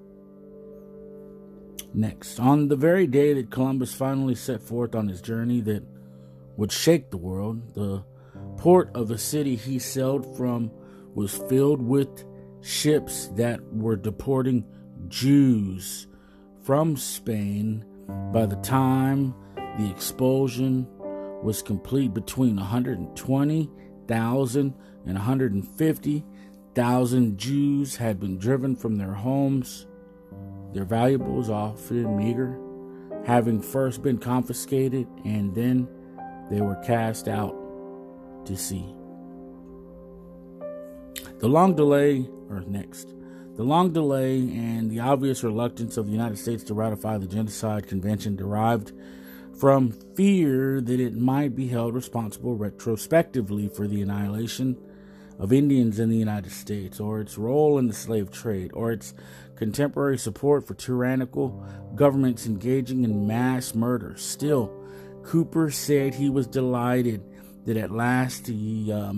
Next, 1.93 2.39
on 2.39 2.69
the 2.69 2.77
very 2.77 3.05
day 3.05 3.33
that 3.33 3.51
Columbus 3.51 3.93
finally 3.93 4.35
set 4.35 4.61
forth 4.61 4.95
on 4.95 5.09
his 5.09 5.21
journey 5.21 5.59
that 5.61 5.83
would 6.55 6.71
shake 6.71 7.11
the 7.11 7.17
world, 7.17 7.73
the 7.73 8.03
port 8.57 8.89
of 8.95 9.09
the 9.09 9.17
city 9.17 9.55
he 9.55 9.77
sailed 9.77 10.37
from 10.37 10.71
was 11.13 11.35
filled 11.49 11.81
with 11.81 12.25
ships 12.61 13.27
that 13.35 13.59
were 13.73 13.95
deporting 13.95 14.65
Jews 15.07 16.07
from 16.63 16.95
Spain 16.95 17.83
by 18.31 18.45
the 18.45 18.57
time 18.57 19.33
the 19.77 19.89
expulsion 19.89 20.87
was 21.43 21.61
complete 21.61 22.13
between 22.13 22.57
120,000 22.57 24.73
and 25.05 25.15
150,000 25.15 27.37
Jews 27.37 27.95
had 27.95 28.19
been 28.19 28.37
driven 28.37 28.75
from 28.75 28.97
their 28.97 29.13
homes, 29.13 29.87
their 30.73 30.85
valuables 30.85 31.49
often 31.49 32.15
meager, 32.15 32.59
having 33.25 33.59
first 33.61 34.03
been 34.03 34.17
confiscated 34.17 35.07
and 35.25 35.53
then 35.55 35.87
they 36.49 36.61
were 36.61 36.77
cast 36.83 37.27
out 37.27 37.55
to 38.45 38.55
sea. 38.55 38.95
The 41.41 41.50
long 41.50 41.75
delay, 41.75 42.29
or 42.51 42.62
next, 42.67 43.15
the 43.55 43.63
long 43.63 43.91
delay 43.91 44.38
and 44.38 44.91
the 44.91 45.00
obvious 45.00 45.43
reluctance 45.43 45.98
of 45.98 46.05
the 46.05 46.12
United 46.12 46.38
States 46.38 46.63
to 46.65 46.75
ratify 46.75 47.17
the 47.17 47.25
Genocide 47.25 47.88
Convention 47.88 48.36
derived 48.36 48.91
from 49.60 49.89
fear 50.15 50.79
that 50.81 51.00
it 51.00 51.15
might 51.15 51.55
be 51.55 51.67
held 51.67 51.95
responsible 51.95 52.55
retrospectively 52.55 53.69
for 53.69 53.88
the 53.88 54.03
annihilation 54.03 54.77
of 55.39 55.51
Indians 55.51 55.98
in 55.98 56.12
the 56.12 56.15
United 56.15 56.51
States, 56.51 57.00
or 57.00 57.19
its 57.19 57.39
role 57.39 57.79
in 57.79 57.88
the 57.88 57.93
slave 57.95 58.29
trade, 58.29 58.69
or 58.75 58.91
its 58.91 59.15
contemporary 59.55 60.19
support 60.19 60.67
for 60.67 60.75
tyrannical 60.75 61.65
governments 61.95 62.45
engaging 62.45 63.03
in 63.03 63.25
mass 63.25 63.74
murder. 63.74 64.15
Still, 64.15 64.71
Kuper 65.24 65.74
said 65.74 66.13
he 66.13 66.29
was 66.29 66.45
delighted 66.45 67.24
that 67.65 67.77
at 67.77 67.89
last 67.89 68.45
the 68.45 68.93
uh, 68.93 69.13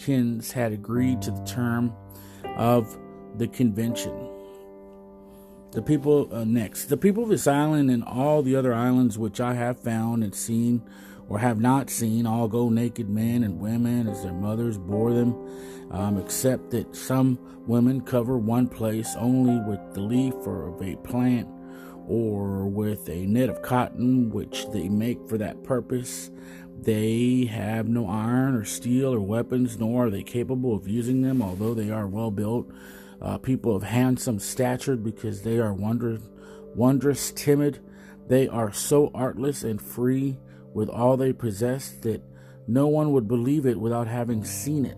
Americans 0.00 0.52
had 0.52 0.72
agreed 0.72 1.20
to 1.20 1.30
the 1.30 1.44
term 1.44 1.92
of 2.56 2.98
the 3.36 3.46
convention. 3.48 4.30
The 5.72 5.82
people 5.82 6.34
uh, 6.34 6.44
next, 6.44 6.86
the 6.86 6.96
people 6.96 7.24
of 7.24 7.28
this 7.28 7.46
island 7.46 7.90
and 7.90 8.02
all 8.04 8.42
the 8.42 8.56
other 8.56 8.72
islands 8.72 9.18
which 9.18 9.40
I 9.40 9.52
have 9.54 9.78
found 9.78 10.24
and 10.24 10.34
seen 10.34 10.82
or 11.28 11.38
have 11.38 11.60
not 11.60 11.90
seen 11.90 12.26
all 12.26 12.48
go 12.48 12.70
naked 12.70 13.10
men 13.10 13.44
and 13.44 13.60
women 13.60 14.08
as 14.08 14.22
their 14.22 14.32
mothers 14.32 14.78
bore 14.78 15.12
them, 15.12 15.34
um, 15.90 16.16
except 16.16 16.70
that 16.70 16.96
some 16.96 17.38
women 17.66 18.00
cover 18.00 18.38
one 18.38 18.68
place 18.68 19.14
only 19.18 19.60
with 19.68 19.80
the 19.92 20.00
leaf 20.00 20.34
or 20.46 20.68
of 20.68 20.82
a 20.82 20.96
plant 20.96 21.46
or 22.08 22.66
with 22.66 23.08
a 23.08 23.26
net 23.26 23.50
of 23.50 23.60
cotton 23.62 24.30
which 24.30 24.66
they 24.70 24.88
make 24.88 25.28
for 25.28 25.36
that 25.36 25.62
purpose. 25.62 26.30
They 26.82 27.44
have 27.44 27.88
no 27.88 28.08
iron 28.08 28.54
or 28.54 28.64
steel 28.64 29.12
or 29.12 29.20
weapons, 29.20 29.78
nor 29.78 30.06
are 30.06 30.10
they 30.10 30.22
capable 30.22 30.74
of 30.74 30.88
using 30.88 31.20
them, 31.20 31.42
although 31.42 31.74
they 31.74 31.90
are 31.90 32.06
well 32.06 32.30
built 32.30 32.70
uh, 33.20 33.38
people 33.38 33.76
of 33.76 33.82
handsome 33.82 34.38
stature 34.38 34.96
because 34.96 35.42
they 35.42 35.58
are 35.58 35.74
wondrous, 35.74 36.22
wondrous, 36.74 37.32
timid. 37.32 37.80
They 38.28 38.48
are 38.48 38.72
so 38.72 39.10
artless 39.14 39.62
and 39.62 39.80
free 39.80 40.38
with 40.72 40.88
all 40.88 41.16
they 41.16 41.32
possess 41.32 41.90
that 42.02 42.22
no 42.66 42.86
one 42.86 43.12
would 43.12 43.28
believe 43.28 43.66
it 43.66 43.78
without 43.78 44.06
having 44.06 44.44
seen 44.44 44.86
it. 44.86 44.96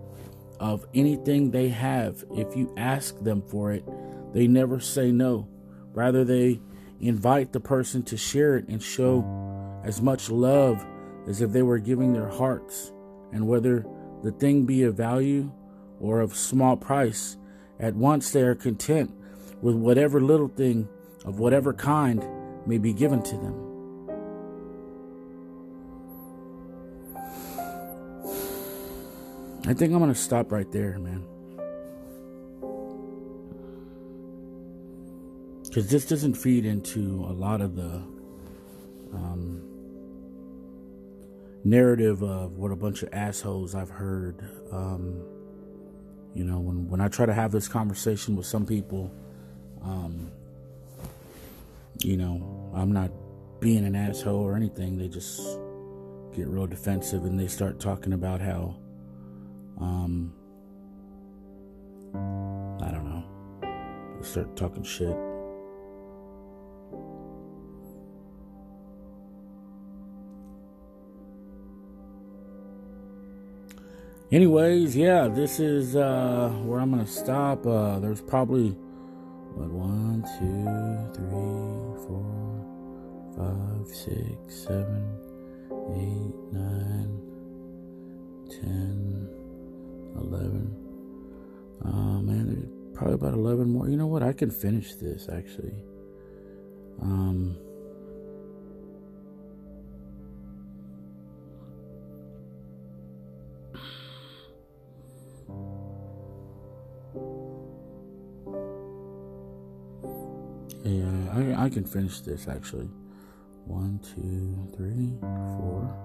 Of 0.60 0.86
anything 0.94 1.50
they 1.50 1.68
have, 1.70 2.22
if 2.36 2.54
you 2.54 2.72
ask 2.76 3.18
them 3.24 3.42
for 3.48 3.72
it, 3.72 3.84
they 4.32 4.46
never 4.46 4.78
say 4.78 5.10
no. 5.10 5.48
Rather, 5.92 6.24
they 6.24 6.60
invite 7.00 7.52
the 7.52 7.58
person 7.58 8.04
to 8.04 8.16
share 8.16 8.56
it 8.56 8.68
and 8.68 8.80
show 8.80 9.80
as 9.84 10.00
much 10.00 10.30
love 10.30 10.86
as 11.26 11.40
if 11.40 11.52
they 11.52 11.62
were 11.62 11.78
giving 11.78 12.12
their 12.12 12.28
hearts. 12.28 12.92
And 13.32 13.46
whether 13.46 13.86
the 14.22 14.32
thing 14.32 14.64
be 14.64 14.82
of 14.82 14.96
value 14.96 15.50
or 16.00 16.20
of 16.20 16.34
small 16.34 16.76
price, 16.76 17.36
at 17.78 17.94
once 17.94 18.30
they 18.30 18.42
are 18.42 18.54
content 18.54 19.12
with 19.60 19.74
whatever 19.74 20.20
little 20.20 20.48
thing 20.48 20.88
of 21.24 21.38
whatever 21.38 21.72
kind 21.72 22.24
may 22.66 22.78
be 22.78 22.92
given 22.92 23.22
to 23.22 23.36
them. 23.36 23.68
I 29.64 29.74
think 29.74 29.92
I'm 29.92 30.00
going 30.00 30.12
to 30.12 30.18
stop 30.18 30.50
right 30.50 30.70
there, 30.72 30.98
man. 30.98 31.24
Because 35.62 35.88
this 35.88 36.04
doesn't 36.04 36.34
feed 36.34 36.66
into 36.66 37.24
a 37.24 37.32
lot 37.32 37.60
of 37.60 37.76
the 37.76 38.02
um, 39.14 39.71
narrative 41.64 42.22
of 42.22 42.56
what 42.56 42.70
a 42.72 42.76
bunch 42.76 43.02
of 43.02 43.08
assholes 43.12 43.74
I've 43.74 43.90
heard. 43.90 44.42
Um, 44.70 45.22
you 46.34 46.44
know, 46.44 46.58
when, 46.58 46.88
when 46.88 47.00
I 47.00 47.08
try 47.08 47.26
to 47.26 47.34
have 47.34 47.52
this 47.52 47.68
conversation 47.68 48.36
with 48.36 48.46
some 48.46 48.66
people, 48.66 49.12
um, 49.82 50.30
you 51.98 52.16
know, 52.16 52.72
I'm 52.74 52.92
not 52.92 53.10
being 53.60 53.84
an 53.84 53.94
asshole 53.94 54.40
or 54.40 54.56
anything. 54.56 54.98
They 54.98 55.08
just 55.08 55.40
get 56.34 56.48
real 56.48 56.66
defensive 56.66 57.24
and 57.24 57.38
they 57.38 57.46
start 57.46 57.78
talking 57.78 58.12
about 58.12 58.40
how, 58.40 58.76
um, 59.80 60.32
I 62.14 62.90
don't 62.90 63.04
know, 63.04 63.24
they 64.18 64.26
start 64.26 64.56
talking 64.56 64.82
shit. 64.82 65.16
Anyways, 74.32 74.96
yeah, 74.96 75.28
this 75.28 75.60
is 75.60 75.94
uh, 75.94 76.50
where 76.64 76.80
I'm 76.80 76.90
gonna 76.90 77.06
stop. 77.06 77.66
Uh, 77.66 77.98
there's 78.00 78.20
probably 78.20 78.70
what 79.54 79.68
one, 79.70 80.24
two, 80.38 80.64
three, 81.14 82.06
four, 82.06 82.24
five, 83.36 83.86
six, 83.86 84.64
seven, 84.66 85.04
eight, 85.92 86.34
nine, 86.52 87.20
ten, 88.50 89.28
eleven. 90.16 90.74
Oh 91.84 92.22
man, 92.22 92.46
there's 92.46 92.96
probably 92.96 93.14
about 93.14 93.34
eleven 93.34 93.70
more. 93.70 93.88
You 93.88 93.96
know 93.96 94.06
what? 94.06 94.22
I 94.22 94.32
can 94.32 94.50
finish 94.50 94.94
this 94.94 95.28
actually. 95.28 95.84
Um. 97.00 97.56
I, 110.84 111.64
I 111.64 111.68
can 111.68 111.84
finish 111.84 112.20
this 112.20 112.48
actually. 112.48 112.90
One, 113.64 114.00
two, 114.02 114.68
three, 114.76 115.14
four, 115.20 115.96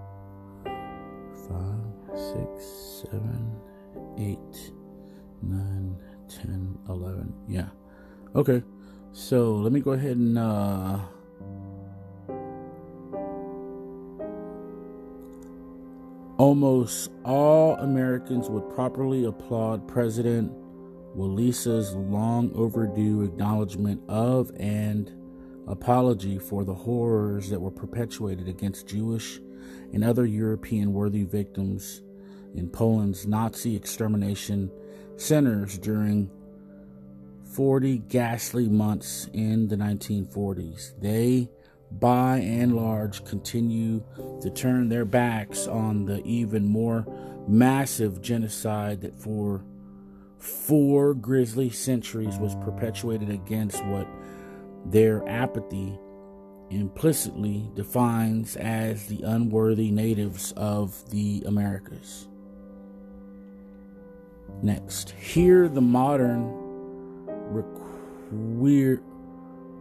five, 1.49 2.17
six, 2.17 3.03
seven, 3.03 3.59
eight, 4.17 4.71
nine, 5.41 5.97
ten, 6.29 6.77
eleven. 6.87 7.33
Yeah. 7.47 7.69
Okay. 8.35 8.63
So 9.11 9.55
let 9.55 9.71
me 9.71 9.79
go 9.79 9.91
ahead 9.91 10.17
and 10.17 10.37
uh 10.37 10.99
Almost 16.37 17.09
all 17.25 17.75
Americans 17.77 18.47
would 18.47 18.69
properly 18.69 19.25
applaud 19.25 19.87
President 19.87 20.51
Walesa's 21.17 21.95
long 21.95 22.51
overdue 22.53 23.23
acknowledgement 23.23 23.99
of 24.07 24.51
and 24.59 25.11
apology 25.67 26.37
for 26.37 26.63
the 26.63 26.73
horrors 26.73 27.49
that 27.49 27.59
were 27.59 27.71
perpetuated 27.71 28.47
against 28.47 28.87
Jewish 28.87 29.39
and 29.93 30.03
other 30.03 30.25
European 30.25 30.93
worthy 30.93 31.23
victims 31.23 32.03
in 32.53 32.69
Poland's 32.69 33.25
Nazi 33.25 33.75
extermination 33.75 34.71
centers 35.15 35.79
during 35.79 36.29
40 37.51 37.97
ghastly 38.09 38.69
months 38.69 39.27
in 39.33 39.67
the 39.67 39.75
1940s. 39.75 40.99
They, 41.01 41.49
by 41.91 42.37
and 42.37 42.75
large, 42.75 43.25
continue 43.25 44.03
to 44.41 44.51
turn 44.51 44.89
their 44.89 45.05
backs 45.05 45.65
on 45.65 46.05
the 46.05 46.23
even 46.23 46.67
more 46.67 47.07
massive 47.47 48.21
genocide 48.21 49.01
that 49.01 49.19
for 49.19 49.63
four 50.39 51.13
grisly 51.13 51.69
centuries 51.69 52.37
was 52.37 52.55
perpetuated 52.55 53.29
against 53.29 53.85
what 53.85 54.07
their 54.85 55.27
apathy 55.27 55.99
implicitly 56.69 57.69
defines 57.75 58.55
as 58.57 59.07
the 59.07 59.21
unworthy 59.23 59.89
natives 59.91 60.51
of 60.53 61.09
the 61.11 61.43
Americas. 61.45 62.27
Next, 64.61 65.11
here 65.11 65.69
the 65.69 65.81
modern 65.81 66.51
requir, 67.51 69.01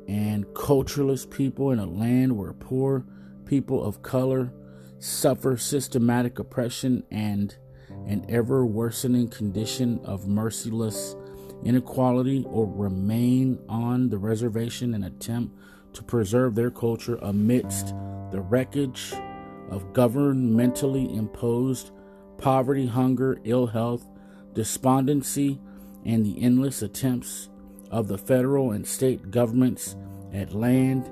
and 0.08 0.46
cultureless 0.54 1.26
people 1.26 1.72
in 1.72 1.80
a 1.80 1.86
land 1.86 2.38
where 2.38 2.54
poor 2.54 3.06
people 3.46 3.84
of 3.84 4.02
color 4.02 4.52
suffer 5.00 5.58
systematic 5.58 6.40
oppression 6.40 7.04
and 7.12 7.56
an 8.08 8.26
ever 8.30 8.66
worsening 8.66 9.28
condition 9.28 10.00
of 10.04 10.28
merciless 10.28 11.16
inequality 11.64 12.46
or 12.48 12.68
remain 12.68 13.60
on 13.68 14.10
the 14.10 14.18
reservation 14.18 14.94
and 14.94 15.06
attempt 15.06 15.56
to 15.94 16.04
preserve 16.04 16.56
their 16.56 16.72
culture 16.72 17.18
amidst 17.22 17.88
the 18.32 18.42
wreckage 18.42 19.14
of 19.70 19.94
governmentally 19.94 21.18
imposed 21.18 21.92
poverty, 22.38 22.88
hunger, 22.88 23.40
ill 23.44 23.68
health, 23.68 24.06
despondency, 24.54 25.60
and 26.06 26.26
the 26.26 26.42
endless 26.42 26.82
attempts 26.82 27.50
of 27.92 28.08
the 28.08 28.18
federal 28.18 28.72
and 28.72 28.88
state 28.88 29.32
governments 29.32 29.96
at 30.34 30.54
land 30.54 31.10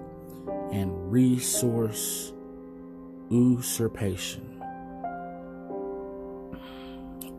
and 0.71 1.11
resource 1.11 2.33
usurpation. 3.29 4.61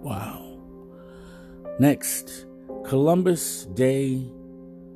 Wow. 0.03 0.59
Next, 1.79 2.46
Columbus 2.85 3.66
Day, 3.66 4.31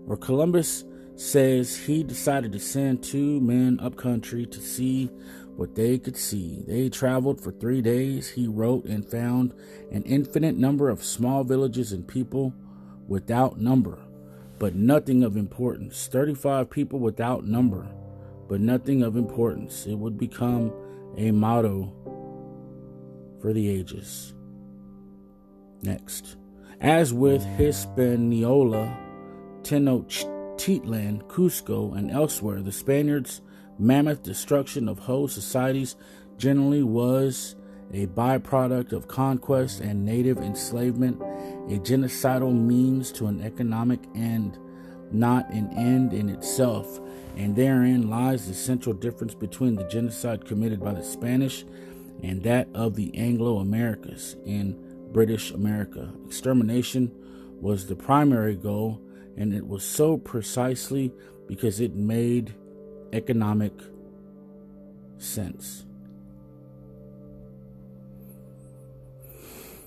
or 0.07 0.17
Columbus 0.17 0.85
says 1.17 1.77
he 1.77 2.03
decided 2.03 2.53
to 2.53 2.59
send 2.59 3.03
two 3.03 3.41
men 3.41 3.79
up 3.81 3.97
country 3.97 4.47
to 4.47 4.61
see 4.61 5.11
what 5.61 5.75
they 5.75 5.99
could 5.99 6.17
see. 6.17 6.65
They 6.67 6.89
traveled 6.89 7.41
for 7.41 7.53
three 7.53 7.83
days, 7.83 8.31
he 8.31 8.49
wrote, 8.49 8.87
and 8.87 9.09
found 9.09 9.53
an 9.93 10.03
infinite 10.03 10.57
number 10.57 10.89
of 10.89 11.05
small 11.05 11.45
villages 11.45 11.93
and 11.93 12.09
people 12.09 12.55
without 13.07 13.61
number 13.61 13.99
but 14.61 14.75
nothing 14.75 15.25
of 15.25 15.39
importance. 15.39 16.07
35 16.07 16.69
people 16.71 17.01
without 17.01 17.47
number, 17.47 17.89
but 18.47 18.61
nothing 18.61 19.03
of 19.03 19.17
importance. 19.17 19.87
It 19.87 19.95
would 19.95 20.19
become 20.19 20.71
a 21.17 21.31
motto 21.33 21.91
for 23.41 23.55
the 23.55 23.69
ages. 23.69 24.35
Next. 25.83 26.37
As 26.83 27.15
with 27.15 27.43
Hispaniola, 27.43 28.97
Tenochtitlan, 29.63 31.23
Cusco, 31.25 31.97
and 31.97 32.11
elsewhere, 32.11 32.61
the 32.61 32.71
Spaniards' 32.71 33.41
mammoth 33.81 34.23
destruction 34.23 34.89
of 34.89 34.99
whole 34.99 35.27
societies 35.27 35.97
generally 36.37 36.83
was 36.83 37.57
a 37.93 38.07
byproduct 38.09 38.93
of 38.93 39.09
conquest 39.09 39.81
and 39.81 40.05
native 40.05 40.39
enslavement, 40.39 41.21
a 41.21 41.79
genocidal 41.79 42.55
means 42.55 43.11
to 43.11 43.27
an 43.27 43.43
economic 43.43 44.01
end, 44.15 44.59
not 45.11 45.49
an 45.51 45.69
end 45.77 46.13
in 46.13 46.29
itself. 46.29 47.01
And 47.37 47.57
therein 47.57 48.09
lies 48.09 48.47
the 48.47 48.55
central 48.55 48.95
difference 48.95 49.35
between 49.35 49.75
the 49.75 49.89
genocide 49.89 50.45
committed 50.45 50.81
by 50.81 50.93
the 50.93 51.03
Spanish 51.03 51.65
and 52.23 52.43
that 52.43 52.69
of 52.75 52.95
the 52.95 53.17
Anglo 53.17 53.59
Americas 53.59 54.37
in 54.45 54.79
British 55.13 55.51
America. 55.51 56.13
Extermination 56.27 57.11
was 57.61 57.87
the 57.87 57.97
primary 57.97 58.55
goal, 58.55 59.01
and 59.37 59.53
it 59.53 59.67
was 59.67 59.85
so 59.85 60.17
precisely 60.17 61.13
because 61.49 61.81
it 61.81 61.95
made 61.95 62.55
economic 63.13 63.73
sense. 65.19 65.85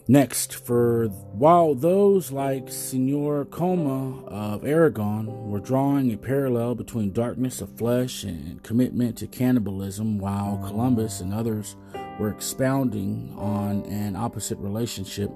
Next, 0.05 0.53
for 0.53 1.07
while 1.07 1.75
those 1.75 2.29
like 2.29 2.69
Senor 2.69 3.45
Coma 3.45 4.25
of 4.25 4.65
Aragon 4.65 5.49
were 5.49 5.61
drawing 5.61 6.11
a 6.11 6.17
parallel 6.17 6.75
between 6.75 7.13
darkness 7.13 7.61
of 7.61 7.77
flesh 7.77 8.25
and 8.25 8.61
commitment 8.63 9.17
to 9.19 9.27
cannibalism, 9.27 10.19
while 10.19 10.57
Columbus 10.57 11.21
and 11.21 11.33
others 11.33 11.77
were 12.19 12.29
expounding 12.29 13.33
on 13.37 13.85
an 13.85 14.17
opposite 14.17 14.57
relationship, 14.57 15.31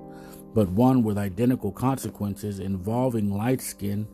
but 0.53 0.67
one 0.67 1.01
with 1.01 1.17
identical 1.17 1.71
consequences 1.71 2.59
involving 2.59 3.31
light 3.31 3.61
skin, 3.61 4.05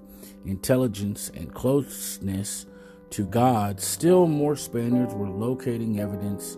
intelligence, 0.46 1.32
and 1.34 1.52
closeness 1.52 2.68
to 3.14 3.26
God, 3.26 3.80
still 3.80 4.28
more 4.28 4.56
Spaniards 4.56 5.14
were 5.14 5.30
locating 5.30 6.00
evidence 6.00 6.58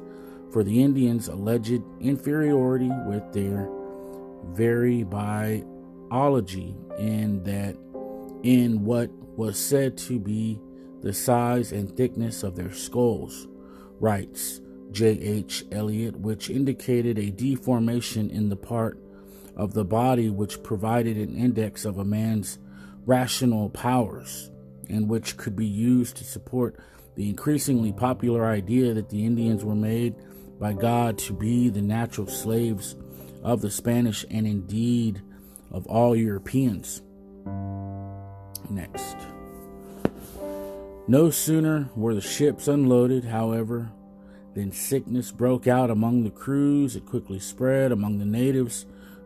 for 0.52 0.64
the 0.64 0.82
Indians' 0.82 1.28
alleged 1.28 1.82
inferiority 2.00 2.90
with 3.06 3.34
their 3.34 3.70
very 4.54 5.04
biology, 5.04 6.76
in 6.98 7.44
that 7.44 7.76
in 8.44 8.86
what 8.86 9.10
was 9.38 9.60
said 9.60 9.98
to 9.98 10.18
be 10.18 10.62
the 11.02 11.12
size 11.12 11.74
and 11.74 11.96
thickness 11.98 12.42
of 12.42 12.56
their 12.56 12.72
skulls, 12.72 13.48
writes 14.00 14.62
J.H. 14.92 15.66
Elliott, 15.74 16.16
which 16.20 16.50
indicated 16.50 17.20
a 17.20 17.32
deformation 17.32 18.30
in 18.30 18.48
the 18.48 18.56
part 18.56 18.98
of 19.58 19.74
the 19.74 19.84
body 19.84 20.30
which 20.30 20.64
provided 20.64 21.18
an 21.18 21.36
index 21.36 21.84
of 21.84 21.98
a 21.98 22.06
man's 22.06 22.60
rational 23.06 23.70
powers, 23.70 24.52
and 24.90 25.10
which 25.10 25.38
could 25.38 25.56
be 25.56 25.66
used 25.66 26.18
to 26.18 26.24
support 26.24 26.76
the 27.16 27.30
increasingly 27.30 27.94
popular 27.94 28.46
idea 28.46 28.94
that 28.94 29.10
the 29.10 29.26
Indians 29.26 29.64
were 29.64 29.76
made 29.76 30.16
by 30.60 30.74
God 30.74 31.18
to 31.20 31.34
be 31.34 31.70
the 31.70 31.82
natural 31.82 32.28
slaves 32.28 32.96
of 33.44 33.62
the 33.62 33.72
Spanish 33.72 34.26
and 34.30 34.46
indeed 34.46 35.22
of 35.72 35.86
all 35.88 36.16
Europeans. 36.16 37.02
Next. 38.70 39.16
No 41.08 41.30
sooner 41.30 41.90
were 41.96 42.16
the 42.16 42.22
ships 42.22 42.68
unloaded, 42.68 43.26
however, 43.26 43.92
than 44.56 44.72
sickness 44.72 45.32
broke 45.32 45.68
out 45.68 45.92
among 45.92 46.24
the 46.24 46.32
crews. 46.32 46.96
It 46.96 47.06
quickly 47.06 47.40
spread 47.40 47.92
among 47.92 48.18
the 48.18 48.26
natives 48.26 48.86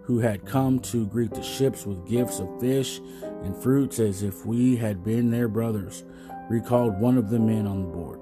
who 0.10 0.18
had 0.18 0.44
come 0.44 0.80
to 0.80 1.06
greet 1.06 1.32
the 1.36 1.44
ships 1.44 1.86
with 1.86 2.10
gifts 2.10 2.40
of 2.40 2.60
fish 2.60 3.00
and 3.44 3.56
fruits 3.62 4.00
as 4.00 4.24
if 4.24 4.44
we 4.44 4.76
had 4.76 5.04
been 5.04 5.30
their 5.30 5.48
brothers, 5.48 6.04
recalled 6.50 7.00
one 7.00 7.16
of 7.16 7.30
the 7.30 7.38
men 7.38 7.68
on 7.68 7.92
board. 7.92 8.20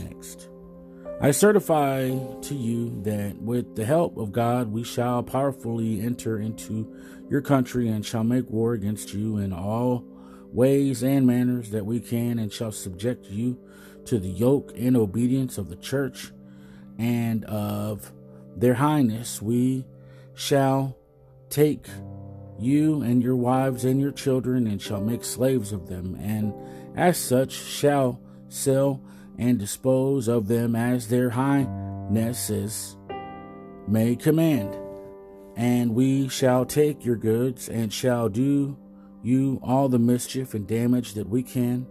Next. 0.00 0.48
I 1.20 1.30
certify 1.30 2.08
to 2.40 2.54
you 2.56 3.00
that 3.02 3.40
with 3.40 3.76
the 3.76 3.84
help 3.84 4.16
of 4.16 4.32
God 4.32 4.72
we 4.72 4.82
shall 4.82 5.22
powerfully 5.22 6.00
enter 6.00 6.40
into 6.40 6.92
your 7.30 7.40
country 7.40 7.86
and 7.86 8.04
shall 8.04 8.24
make 8.24 8.50
war 8.50 8.72
against 8.72 9.14
you 9.14 9.36
in 9.36 9.52
all 9.52 10.04
ways 10.50 11.04
and 11.04 11.24
manners 11.24 11.70
that 11.70 11.86
we 11.86 12.00
can, 12.00 12.40
and 12.40 12.52
shall 12.52 12.72
subject 12.72 13.26
you 13.26 13.60
to 14.06 14.18
the 14.18 14.28
yoke 14.28 14.72
and 14.76 14.96
obedience 14.96 15.56
of 15.56 15.68
the 15.68 15.76
church 15.76 16.32
and 16.98 17.44
of 17.44 18.12
their 18.56 18.74
highness. 18.74 19.40
We 19.40 19.86
shall 20.34 20.96
take 21.50 21.86
you 22.58 23.02
and 23.02 23.22
your 23.22 23.36
wives 23.36 23.84
and 23.84 24.00
your 24.00 24.12
children 24.12 24.66
and 24.66 24.80
shall 24.80 25.00
make 25.00 25.24
slaves 25.24 25.72
of 25.72 25.88
them, 25.88 26.16
and 26.20 26.54
as 26.96 27.18
such 27.18 27.52
shall 27.52 28.20
sell 28.48 29.02
and 29.38 29.58
dispose 29.58 30.28
of 30.28 30.48
them 30.48 30.76
as 30.76 31.08
their 31.08 31.30
highnesses 31.30 32.96
may 33.88 34.14
command. 34.14 34.76
And 35.56 35.94
we 35.94 36.28
shall 36.28 36.64
take 36.64 37.04
your 37.04 37.16
goods, 37.16 37.68
and 37.68 37.92
shall 37.92 38.28
do 38.28 38.78
you 39.22 39.60
all 39.62 39.88
the 39.88 39.98
mischief 39.98 40.54
and 40.54 40.66
damage 40.66 41.14
that 41.14 41.28
we 41.28 41.42
can, 41.42 41.86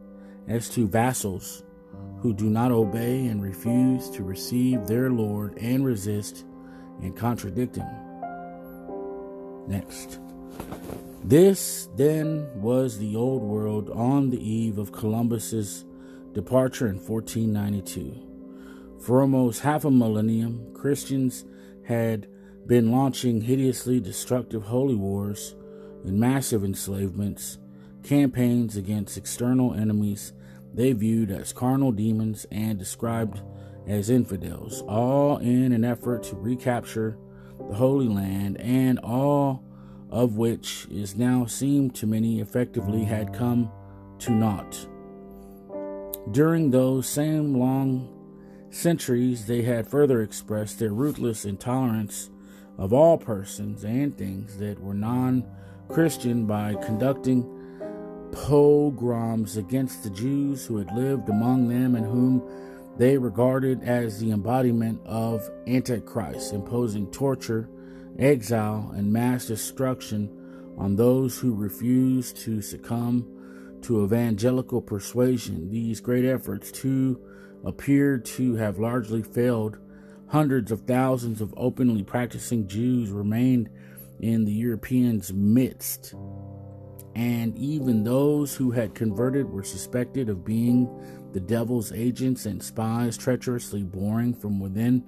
as 0.48 0.70
to 0.70 0.88
vassals 0.88 1.64
who 2.22 2.34
do 2.34 2.46
not 2.46 2.72
obey 2.72 3.28
and 3.28 3.42
refuse 3.42 4.10
to 4.12 4.24
receive 4.24 4.88
their 4.88 5.10
Lord 5.10 5.58
and 5.58 5.86
resist 5.86 6.46
and 7.02 7.16
contradict 7.16 7.76
him. 7.76 8.01
Next. 9.68 10.20
This 11.24 11.88
then 11.96 12.50
was 12.60 12.98
the 12.98 13.16
old 13.16 13.42
world 13.42 13.90
on 13.90 14.30
the 14.30 14.44
eve 14.44 14.78
of 14.78 14.92
Columbus's 14.92 15.86
departure 16.34 16.88
in 16.88 16.96
1492. 16.96 18.98
For 19.00 19.22
almost 19.22 19.62
half 19.62 19.86
a 19.86 19.92
millennium, 19.92 20.74
Christians 20.74 21.46
had 21.86 22.28
been 22.68 22.92
launching 22.92 23.42
hideously 23.42 24.00
destructive 24.00 24.64
holy 24.64 24.96
wars 24.96 25.56
and 26.04 26.20
massive 26.20 26.64
enslavements, 26.64 27.58
campaigns 28.04 28.78
against 28.78 29.18
external 29.18 29.74
enemies 29.74 30.34
they 30.74 30.94
viewed 30.94 31.32
as 31.32 31.54
carnal 31.54 31.92
demons 31.92 32.46
and 32.52 32.80
described 32.80 33.42
as 33.88 34.10
infidels, 34.10 34.82
all 34.84 35.38
in 35.38 35.74
an 35.74 35.84
effort 35.84 36.24
to 36.24 36.36
recapture 36.36 37.18
the 37.70 37.76
Holy 37.76 38.08
Land, 38.08 38.60
and 38.60 39.00
all 39.00 39.64
of 40.10 40.36
which 40.36 40.88
is 40.92 41.16
now 41.16 41.46
seemed 41.46 41.96
to 41.96 42.08
many 42.08 42.42
effectively 42.42 43.04
had 43.04 43.34
come 43.34 43.72
to 44.20 44.32
naught. 44.32 44.88
During 46.32 46.70
those 46.70 47.08
same 47.08 47.56
long 47.56 48.10
centuries, 48.70 49.46
they 49.48 49.64
had 49.64 49.88
further 49.88 50.22
expressed 50.22 50.80
their 50.80 50.94
ruthless 50.94 51.46
intolerance 51.46 52.30
of 52.78 52.94
all 52.94 53.18
persons 53.18 53.84
and 53.84 54.18
things 54.18 54.58
that 54.58 54.80
were 54.80 54.94
non 54.94 55.46
Christian 55.88 56.46
by 56.46 56.76
conducting 56.76 57.46
pogroms 58.32 59.58
against 59.58 60.04
the 60.04 60.10
Jews 60.10 60.66
who 60.66 60.78
had 60.78 60.92
lived 60.96 61.30
among 61.30 61.68
them 61.68 61.96
and 61.96 62.06
whom 62.06 62.42
they 62.98 63.18
regarded 63.18 63.82
as 63.84 64.20
the 64.20 64.32
embodiment 64.32 65.02
of 65.06 65.50
Antichrist, 65.68 66.54
imposing 66.54 67.10
torture, 67.12 67.70
exile, 68.20 68.92
and 68.96 69.12
mass 69.12 69.46
destruction 69.46 70.30
on 70.78 70.96
those 70.96 71.38
who 71.38 71.54
refused 71.54 72.38
to 72.38 72.62
succumb 72.62 73.80
to 73.82 74.04
evangelical 74.04 74.82
persuasion. 74.82 75.70
These 75.70 76.02
great 76.02 76.26
efforts, 76.26 76.72
too, 76.72 77.20
appear 77.66 78.18
to 78.18 78.56
have 78.56 78.80
largely 78.80 79.24
failed. 79.24 79.78
Hundreds 80.28 80.72
of 80.72 80.82
thousands 80.82 81.42
of 81.42 81.54
openly 81.58 82.04
practicing 82.04 82.68
Jews 82.68 83.10
remained 83.10 83.70
in 84.20 84.46
the 84.46 84.54
Europeans' 84.54 85.34
midst 85.34 86.14
and 87.16 87.58
even 87.58 88.04
those 88.04 88.56
who 88.56 88.72
had 88.72 88.96
converted 88.96 89.50
were 89.50 89.64
suspected 89.64 90.30
of 90.30 90.46
being 90.46 90.88
the 91.34 91.40
devil's 91.40 91.92
agents 91.92 92.46
and 92.46 92.62
spies 92.62 93.18
treacherously 93.18 93.84
boring 93.84 94.34
from 94.34 94.60
within, 94.60 95.04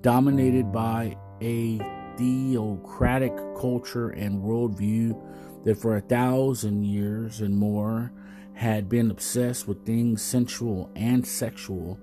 dominated 0.00 0.72
by 0.72 1.16
a 1.40 1.78
theocratic 2.16 3.34
culture 3.58 4.10
and 4.10 4.42
worldview 4.42 5.20
that 5.64 5.76
for 5.76 5.96
a 5.96 6.00
thousand 6.00 6.84
years 6.84 7.40
and 7.40 7.56
more 7.56 8.12
had 8.54 8.88
been 8.88 9.10
obsessed 9.10 9.68
with 9.68 9.84
things 9.84 10.22
sensual 10.22 10.90
and 10.96 11.26
sexual 11.26 11.98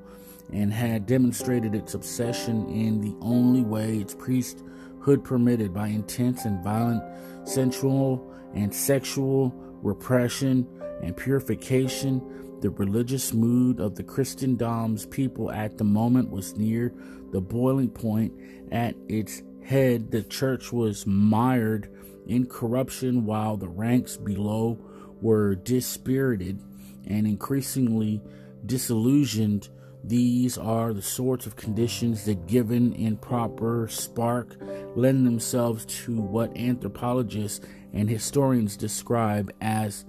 and 0.52 0.72
had 0.72 1.08
demonstrated 1.08 1.74
its 1.74 1.96
obsession 1.96 2.68
in 2.70 3.02
the 3.02 3.16
only 3.22 3.64
way 3.64 3.98
its 3.98 4.14
priesthood 4.14 5.24
permitted 5.24 5.74
by 5.74 5.88
intense 5.88 6.46
and 6.46 6.64
violent 6.64 7.02
sensual 7.48 8.32
and 8.54 8.74
sexual 8.74 9.52
repression 9.82 10.68
and 11.02 11.18
purification. 11.18 12.22
The 12.64 12.70
religious 12.70 13.34
mood 13.34 13.82
of 13.82 13.96
the 13.96 14.04
Christendom's 14.04 15.06
people 15.06 15.52
at 15.52 15.78
the 15.78 15.84
moment 15.84 16.30
was 16.30 16.56
near 16.56 16.94
the 17.34 17.42
boiling 17.42 17.90
point. 17.90 18.32
At 18.72 18.96
its 19.10 19.42
head, 19.66 20.12
the 20.12 20.24
church 20.24 20.72
was 20.72 21.06
mired 21.06 21.92
in 22.26 22.46
corruption, 22.46 23.26
while 23.26 23.58
the 23.58 23.68
ranks 23.68 24.16
below 24.16 24.80
were 25.22 25.56
dispirited 25.56 26.64
and 27.06 27.28
increasingly 27.28 28.22
disillusioned. 28.66 29.68
These 30.06 30.58
are 30.58 30.94
the 30.94 31.02
sorts 31.02 31.46
of 31.46 31.58
conditions 31.58 32.24
that, 32.24 32.48
given 32.48 32.94
in 32.94 33.18
proper 33.18 33.90
spark, 33.90 34.56
lend 34.96 35.28
themselves 35.28 35.84
to 36.06 36.16
what 36.16 36.56
anthropologists 36.56 37.60
and 37.92 38.10
historians 38.10 38.78
describe 38.78 39.52
as 39.60 40.06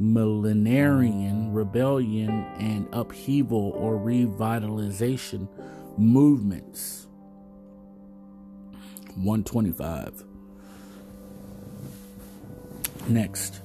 millenarian 0.00 1.52
rebellion 1.52 2.46
and 2.58 2.88
upheaval 2.92 3.72
or 3.74 3.98
revitalization 3.98 5.48
movements. 5.96 7.06
125. 9.14 10.24
Next, 13.08 13.60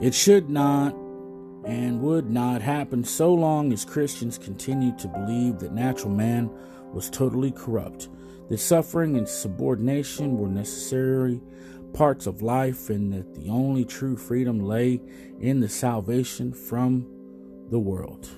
it 0.00 0.14
should 0.14 0.48
not 0.48 0.94
and 1.64 2.00
would 2.00 2.30
not 2.30 2.62
happen 2.62 3.04
so 3.04 3.32
long 3.34 3.72
as 3.72 3.84
Christians 3.84 4.38
continued 4.38 4.98
to 4.98 5.08
believe 5.08 5.58
that 5.58 5.72
natural 5.72 6.10
man 6.10 6.50
was 6.92 7.10
totally 7.10 7.50
corrupt, 7.50 8.08
that 8.48 8.58
suffering 8.58 9.16
and 9.16 9.28
subordination 9.28 10.38
were 10.38 10.48
necessary 10.48 11.40
parts 11.92 12.26
of 12.26 12.42
life, 12.42 12.90
and 12.90 13.12
that 13.12 13.34
the 13.34 13.48
only 13.48 13.84
true 13.84 14.16
freedom 14.16 14.60
lay 14.60 15.00
in 15.40 15.60
the 15.60 15.68
salvation 15.68 16.52
from 16.52 17.06
the 17.70 17.78
world. 17.78 18.28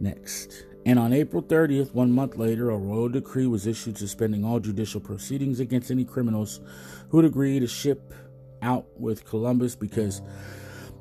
Next. 0.00 0.66
And 0.86 0.98
on 0.98 1.14
April 1.14 1.42
30th, 1.42 1.94
one 1.94 2.12
month 2.12 2.36
later, 2.36 2.70
a 2.70 2.76
royal 2.76 3.08
decree 3.08 3.46
was 3.46 3.66
issued 3.66 3.96
suspending 3.96 4.44
all 4.44 4.60
judicial 4.60 5.00
proceedings 5.00 5.60
against 5.60 5.90
any 5.90 6.04
criminals 6.04 6.60
who 7.08 7.18
would 7.18 7.24
agree 7.24 7.58
to 7.58 7.66
ship 7.66 8.12
out 8.60 8.86
with 8.98 9.24
Columbus 9.24 9.74
because 9.74 10.20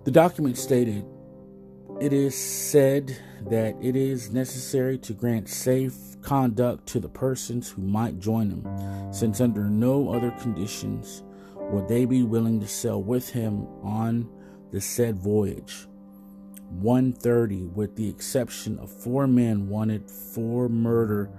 the 0.05 0.11
document 0.11 0.57
stated 0.57 1.05
it 2.03 2.11
is 2.11 2.35
said 2.35 3.17
that 3.49 3.77
it 3.81 3.95
is 3.95 4.29
necessary 4.33 4.97
to 4.97 5.13
grant 5.13 5.47
safe 5.47 5.95
conduct 6.21 6.85
to 6.85 6.99
the 6.99 7.07
persons 7.07 7.69
who 7.69 7.81
might 7.81 8.19
join 8.19 8.49
him, 8.49 9.13
since 9.13 9.39
under 9.39 9.69
no 9.69 10.09
other 10.11 10.31
conditions 10.31 11.23
would 11.55 11.87
they 11.87 12.03
be 12.03 12.21
willing 12.21 12.59
to 12.59 12.67
sail 12.67 13.01
with 13.01 13.29
him 13.29 13.65
on 13.81 14.29
the 14.71 14.81
said 14.81 15.17
voyage. 15.17 15.87
130, 16.71 17.67
with 17.67 17.95
the 17.95 18.09
exception 18.09 18.77
of 18.79 18.91
four 18.91 19.25
men 19.25 19.69
wanted 19.69 20.11
for 20.11 20.67
murder. 20.67 21.29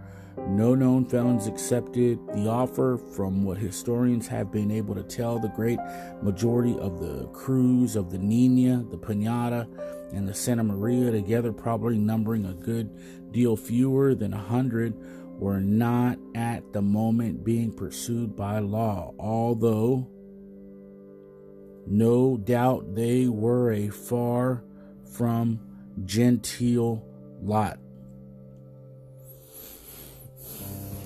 No 0.49 0.75
known 0.75 1.05
felons 1.05 1.47
accepted 1.47 2.19
the 2.29 2.49
offer. 2.49 2.97
From 3.15 3.45
what 3.45 3.59
historians 3.59 4.27
have 4.29 4.51
been 4.51 4.71
able 4.71 4.95
to 4.95 5.03
tell, 5.03 5.39
the 5.39 5.49
great 5.49 5.79
majority 6.23 6.77
of 6.79 7.01
the 7.01 7.27
crews 7.29 7.97
of 7.97 8.11
the 8.11 8.19
Nina, 8.19 8.85
the 8.91 8.97
Pinata, 8.97 9.69
and 10.15 10.29
the 10.29 10.35
Santa 10.35 10.65
Maria, 10.65 11.11
together 11.11 11.53
probably 11.53 11.99
numbering 11.99 12.47
a 12.47 12.55
good 12.55 13.33
deal 13.33 13.57
fewer 13.57 14.15
than 14.15 14.33
a 14.33 14.39
hundred, 14.39 14.95
were 15.39 15.61
not 15.61 16.19
at 16.35 16.73
the 16.73 16.83
moment 16.83 17.45
being 17.45 17.73
pursued 17.73 18.37
by 18.37 18.61
law, 18.61 19.13
although 19.19 20.09
no 21.87 22.37
doubt 22.37 22.95
they 22.95 23.27
were 23.27 23.73
a 23.73 23.89
far 23.89 24.63
from 25.13 25.61
genteel 26.05 27.05
lot. 27.43 27.79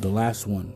The 0.00 0.08
last 0.08 0.46
one. 0.46 0.74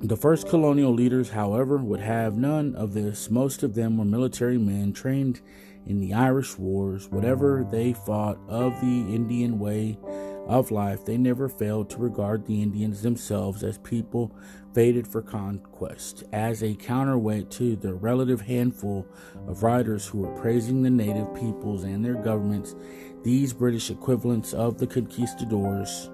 The 0.00 0.16
first 0.16 0.48
colonial 0.48 0.92
leaders, 0.92 1.30
however, 1.30 1.78
would 1.78 2.00
have 2.00 2.36
none 2.36 2.74
of 2.74 2.92
this. 2.92 3.30
Most 3.30 3.62
of 3.62 3.74
them 3.74 3.98
were 3.98 4.04
military 4.04 4.58
men 4.58 4.92
trained 4.92 5.40
in 5.86 6.00
the 6.00 6.14
Irish 6.14 6.58
Wars, 6.58 7.08
whatever 7.10 7.66
they 7.70 7.92
thought 7.92 8.38
of 8.48 8.80
the 8.80 9.14
Indian 9.14 9.58
way 9.58 9.98
of 10.46 10.70
life, 10.70 11.04
they 11.04 11.16
never 11.16 11.48
failed 11.48 11.90
to 11.90 11.98
regard 11.98 12.46
the 12.46 12.62
Indians 12.62 13.02
themselves 13.02 13.62
as 13.62 13.78
people 13.78 14.34
fated 14.74 15.06
for 15.06 15.22
conquest, 15.22 16.24
as 16.32 16.62
a 16.62 16.74
counterweight 16.74 17.50
to 17.50 17.76
the 17.76 17.94
relative 17.94 18.40
handful 18.42 19.06
of 19.46 19.62
writers 19.62 20.06
who 20.06 20.18
were 20.18 20.40
praising 20.40 20.82
the 20.82 20.90
native 20.90 21.32
peoples 21.34 21.84
and 21.84 22.04
their 22.04 22.14
governments. 22.14 22.74
These 23.22 23.52
British 23.52 23.90
equivalents 23.90 24.52
of 24.52 24.78
the 24.78 24.86
conquistadors 24.86 26.10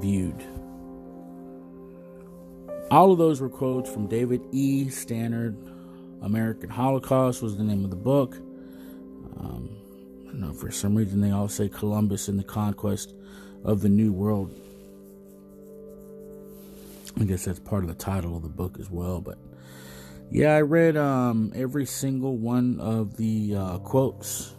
viewed. 0.00 0.44
All 2.90 3.12
of 3.12 3.18
those 3.18 3.40
were 3.40 3.48
quotes 3.48 3.90
from 3.90 4.06
David 4.06 4.42
E. 4.52 4.88
Stannard. 4.88 5.56
American 6.22 6.70
Holocaust 6.70 7.42
was 7.42 7.56
the 7.56 7.64
name 7.64 7.84
of 7.84 7.90
the 7.90 7.96
book. 7.96 8.38
Um, 9.38 9.76
I 10.22 10.30
don't 10.30 10.40
know, 10.40 10.52
for 10.52 10.70
some 10.70 10.94
reason 10.94 11.20
they 11.20 11.30
all 11.30 11.48
say 11.48 11.68
Columbus 11.68 12.28
and 12.28 12.38
the 12.38 12.44
conquest 12.44 13.14
of 13.64 13.80
the 13.80 13.88
New 13.88 14.12
World. 14.12 14.54
I 17.18 17.24
guess 17.24 17.44
that's 17.46 17.58
part 17.58 17.82
of 17.82 17.88
the 17.88 17.94
title 17.94 18.36
of 18.36 18.42
the 18.42 18.48
book 18.48 18.78
as 18.78 18.90
well. 18.90 19.20
But 19.20 19.38
yeah, 20.30 20.54
I 20.54 20.60
read 20.60 20.96
um, 20.96 21.52
every 21.54 21.86
single 21.86 22.36
one 22.36 22.78
of 22.80 23.16
the 23.16 23.56
uh, 23.56 23.78
quotes 23.78 24.54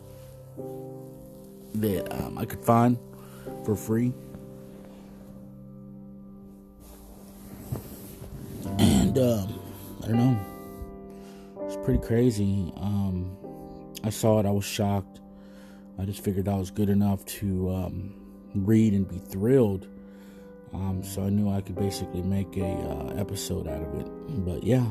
that 1.76 2.12
um, 2.12 2.38
I 2.38 2.46
could 2.46 2.64
find 2.64 2.98
for 3.64 3.76
free. 3.76 4.14
And 8.80 9.18
um, 9.18 9.60
I 10.04 10.08
don't 10.08 10.18
know, 10.18 10.40
it's 11.62 11.78
pretty 11.86 12.06
crazy. 12.06 12.72
Um, 12.78 13.38
I 14.08 14.10
saw 14.10 14.40
it, 14.40 14.46
I 14.46 14.52
was 14.52 14.64
shocked. 14.64 15.20
I 16.00 16.06
just 16.06 16.24
figured 16.24 16.48
I 16.48 16.56
was 16.56 16.72
good 16.72 16.88
enough 16.88 17.26
to 17.26 17.70
um, 17.70 18.14
read 18.56 18.94
and 18.94 19.06
be 19.06 19.18
thrilled. 19.18 19.86
Um, 20.74 21.04
so 21.04 21.24
I 21.24 21.30
knew 21.30 21.52
I 21.52 21.60
could 21.60 21.76
basically 21.76 22.22
make 22.22 22.56
a 22.56 22.66
uh, 22.66 23.16
episode 23.18 23.68
out 23.68 23.82
of 23.82 24.00
it. 24.00 24.08
But 24.46 24.64
yeah, 24.64 24.86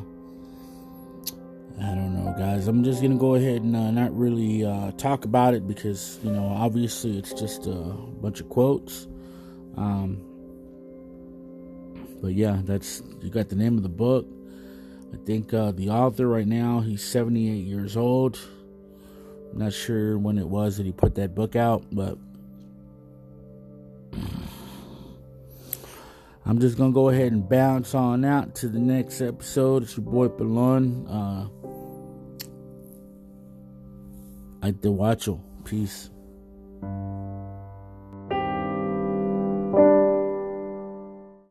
I 1.80 1.94
don't 1.94 2.14
know, 2.14 2.34
guys. 2.36 2.68
I'm 2.68 2.84
just 2.84 3.00
gonna 3.00 3.16
go 3.16 3.36
ahead 3.36 3.62
and 3.62 3.74
uh, 3.74 3.90
not 3.90 4.14
really 4.14 4.66
uh, 4.66 4.90
talk 4.92 5.24
about 5.24 5.54
it 5.54 5.66
because 5.66 6.18
you 6.22 6.30
know, 6.30 6.48
obviously, 6.48 7.16
it's 7.16 7.32
just 7.32 7.66
a 7.66 7.72
bunch 7.72 8.40
of 8.40 8.50
quotes. 8.50 9.06
Um, 9.78 10.20
but 12.20 12.34
yeah, 12.34 12.60
that's 12.64 13.02
you 13.22 13.30
got 13.30 13.48
the 13.48 13.56
name 13.56 13.78
of 13.78 13.82
the 13.82 13.88
book. 13.88 14.26
I 15.14 15.16
think 15.24 15.54
uh, 15.54 15.70
the 15.70 15.88
author 15.88 16.26
right 16.26 16.46
now 16.46 16.80
he's 16.80 17.02
78 17.02 17.64
years 17.64 17.96
old. 17.96 18.38
Not 19.56 19.72
sure 19.72 20.18
when 20.18 20.36
it 20.36 20.46
was 20.46 20.76
that 20.76 20.84
he 20.84 20.92
put 20.92 21.14
that 21.14 21.34
book 21.34 21.56
out, 21.56 21.82
but 21.90 22.18
I'm 26.44 26.60
just 26.60 26.76
gonna 26.76 26.92
go 26.92 27.08
ahead 27.08 27.32
and 27.32 27.48
bounce 27.48 27.94
on 27.94 28.22
out 28.26 28.54
to 28.56 28.68
the 28.68 28.78
next 28.78 29.22
episode. 29.22 29.84
It's 29.84 29.96
your 29.96 30.04
boy 30.04 30.28
Balon. 30.28 31.06
Uh, 31.08 31.48
I 34.60 34.72
Dewacho. 34.72 35.40
Peace. 35.64 36.10